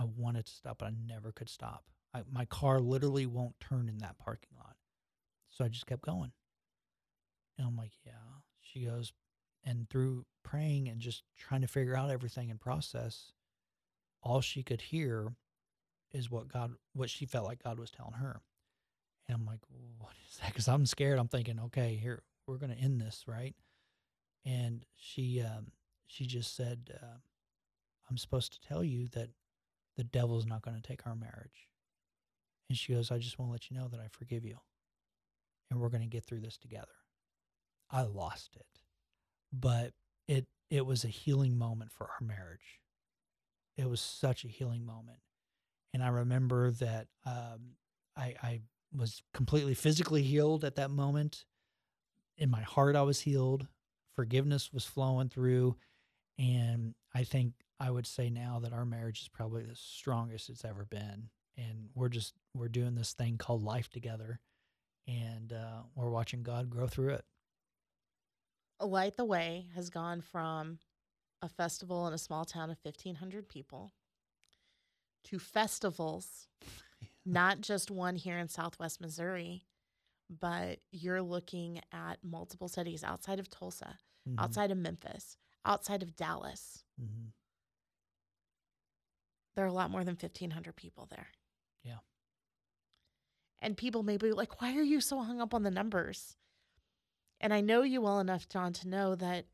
[0.00, 1.84] I wanted to stop, but I never could stop.
[2.14, 4.76] I, my car literally won't turn in that parking lot.
[5.50, 6.32] So I just kept going.
[7.58, 8.12] And I'm like, yeah.
[8.62, 9.12] She goes,
[9.64, 13.32] and through praying and just trying to figure out everything and process,
[14.22, 15.34] all she could hear
[16.12, 18.40] is what God, what she felt like God was telling her.
[19.28, 19.60] And I'm like,
[19.98, 20.48] what is that?
[20.48, 21.18] Because I'm scared.
[21.18, 23.54] I'm thinking, okay, here we're going to end this, right?
[24.46, 25.66] And she, um,
[26.06, 27.18] she just said, uh,
[28.08, 29.30] "I'm supposed to tell you that
[29.96, 31.68] the devil's not going to take our marriage."
[32.68, 34.58] And she goes, "I just want to let you know that I forgive you,
[35.70, 36.86] and we're going to get through this together."
[37.90, 38.80] I lost it,
[39.52, 39.92] but
[40.28, 42.80] it it was a healing moment for our marriage.
[43.76, 45.20] It was such a healing moment,
[45.92, 47.76] and I remember that um,
[48.16, 48.60] I, I
[48.94, 51.44] was completely physically healed at that moment.
[52.38, 53.66] In my heart, I was healed.
[54.14, 55.76] Forgiveness was flowing through.
[56.38, 60.64] And I think I would say now that our marriage is probably the strongest it's
[60.64, 61.28] ever been.
[61.56, 64.40] And we're just, we're doing this thing called life together.
[65.08, 67.24] And uh, we're watching God grow through it.
[68.80, 70.78] Light the Way has gone from
[71.40, 73.92] a festival in a small town of 1,500 people
[75.24, 76.48] to festivals
[77.26, 79.64] not just one here in Southwest Missouri,
[80.28, 84.38] but you're looking at multiple cities outside of Tulsa, mm-hmm.
[84.38, 85.36] outside of Memphis,
[85.66, 86.84] outside of Dallas.
[87.00, 87.28] Mm-hmm.
[89.54, 91.28] There are a lot more than 1,500 people there.
[91.82, 91.98] Yeah.
[93.60, 96.36] And people may be like, why are you so hung up on the numbers?
[97.40, 99.46] And I know you well enough, John, to know that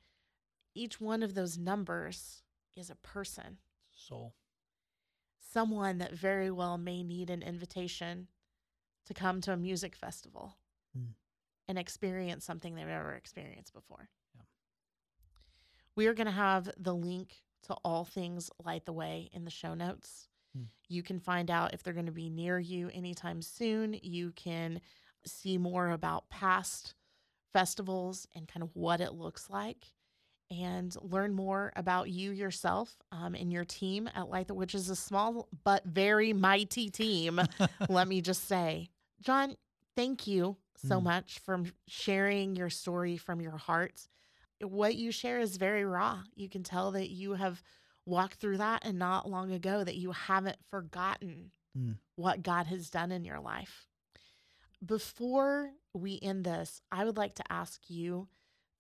[0.75, 2.43] each one of those numbers
[2.77, 3.59] is a person.
[3.91, 4.35] Soul
[5.53, 8.29] someone that very well may need an invitation
[9.07, 10.57] to come to a music festival
[10.97, 11.09] mm.
[11.69, 14.09] and experience something they've never experienced before.
[15.97, 17.35] We are going to have the link
[17.65, 20.29] to all things Light the Way in the show notes.
[20.57, 20.67] Mm.
[20.89, 23.99] You can find out if they're going to be near you anytime soon.
[24.03, 24.81] You can
[25.27, 26.95] see more about past
[27.53, 29.93] festivals and kind of what it looks like
[30.51, 34.91] and learn more about you yourself um, and your team at Light, the, which is
[34.91, 37.41] a small but very mighty team.
[37.89, 38.89] let me just say,
[39.21, 39.57] John,
[39.97, 41.05] thank you so mm.
[41.05, 44.09] much for sharing your story from your heart.
[44.63, 46.23] What you share is very raw.
[46.35, 47.63] You can tell that you have
[48.07, 51.97] walked through that and not long ago that you haven't forgotten mm.
[52.17, 53.87] what God has done in your life.
[54.85, 58.29] Before we end this, I would like to ask you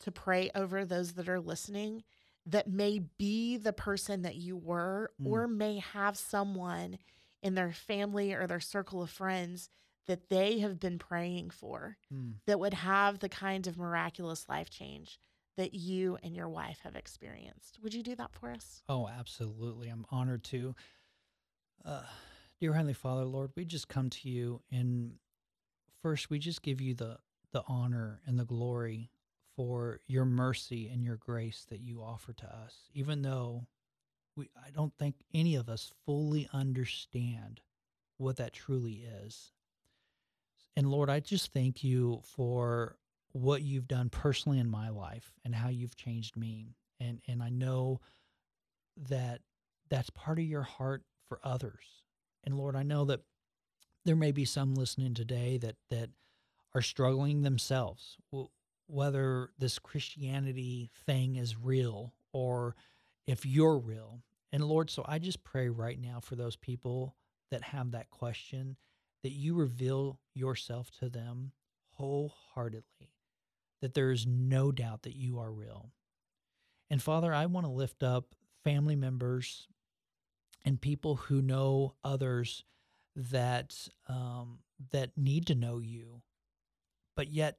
[0.01, 2.03] to pray over those that are listening
[2.47, 5.30] that may be the person that you were mm.
[5.30, 6.99] or may have someone
[7.43, 9.68] in their family or their circle of friends
[10.07, 12.33] that they have been praying for mm.
[12.47, 15.18] that would have the kind of miraculous life change
[15.57, 17.78] that you and your wife have experienced.
[17.82, 18.82] Would you do that for us?
[18.88, 19.88] Oh, absolutely.
[19.88, 20.74] I'm honored to.
[21.84, 22.03] Uh,
[22.61, 25.14] dear Heavenly Father, Lord, we just come to you and
[26.03, 27.18] first we just give you the
[27.53, 29.11] the honor and the glory
[29.57, 33.66] for your mercy and your grace that you offer to us, even though
[34.36, 37.61] we, I don't think any of us fully understand
[38.16, 39.53] what that truly is.
[40.76, 42.96] And Lord, I just thank you for
[43.33, 46.76] what you've done personally in my life and how you've changed me.
[47.01, 48.01] And and I know
[49.09, 49.41] that
[49.89, 52.03] that's part of your heart for others.
[52.45, 53.20] And Lord, I know that
[54.05, 56.11] there may be some listening today that that
[56.74, 58.16] are struggling themselves
[58.87, 62.76] whether this Christianity thing is real or
[63.26, 64.20] if you're real.
[64.53, 67.16] And Lord, so I just pray right now for those people
[67.51, 68.76] that have that question
[69.22, 71.53] that you reveal yourself to them
[71.93, 73.11] wholeheartedly,
[73.83, 75.91] that there is no doubt that you are real.
[76.89, 79.68] And Father, I want to lift up family members
[80.64, 82.64] and people who know others
[83.16, 84.61] that um,
[84.93, 86.22] that need to know you,
[87.16, 87.59] but yet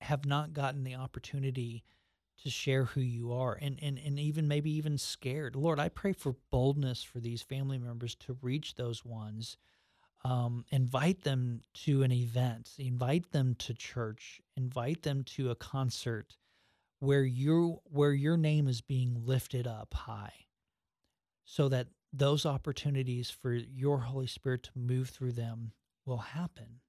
[0.00, 1.84] have not gotten the opportunity
[2.42, 5.54] to share who you are and, and, and even maybe even scared.
[5.54, 9.56] Lord, I pray for boldness for these family members to reach those ones.
[10.24, 16.36] Um, invite them to an event, invite them to church, invite them to a concert
[17.00, 20.46] where you where your name is being lifted up high
[21.44, 25.72] so that those opportunities for your Holy Spirit to move through them
[26.06, 26.80] will happen.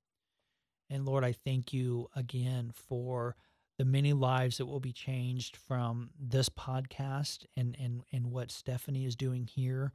[0.89, 3.35] And Lord, I thank you again for
[3.77, 9.05] the many lives that will be changed from this podcast and, and, and what Stephanie
[9.05, 9.91] is doing here.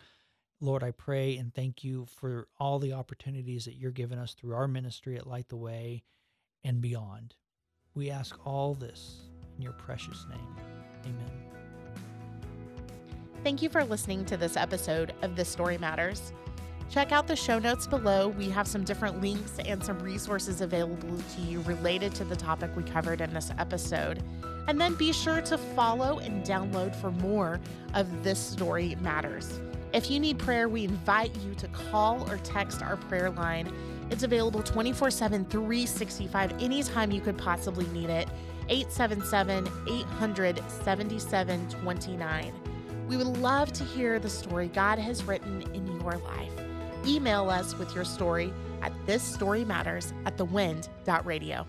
[0.61, 4.55] Lord, I pray and thank you for all the opportunities that you're giving us through
[4.55, 6.03] our ministry at Light the Way
[6.65, 7.37] and beyond.
[7.95, 10.57] We ask all this in your precious name.
[11.05, 11.31] Amen.
[13.45, 16.33] Thank you for listening to this episode of This Story Matters.
[16.91, 18.29] Check out the show notes below.
[18.29, 22.75] We have some different links and some resources available to you related to the topic
[22.75, 24.25] we covered in this episode.
[24.67, 27.61] And then be sure to follow and download for more
[27.95, 29.61] of This Story Matters.
[29.93, 33.73] If you need prayer, we invite you to call or text our prayer line.
[34.11, 38.29] It's available 24 7, 365, anytime you could possibly need it.
[38.69, 42.55] 877 800 7729.
[43.09, 46.53] We would love to hear the story God has written in your life.
[47.07, 51.67] Email us with your story at thisstorymatters at thewind.radio.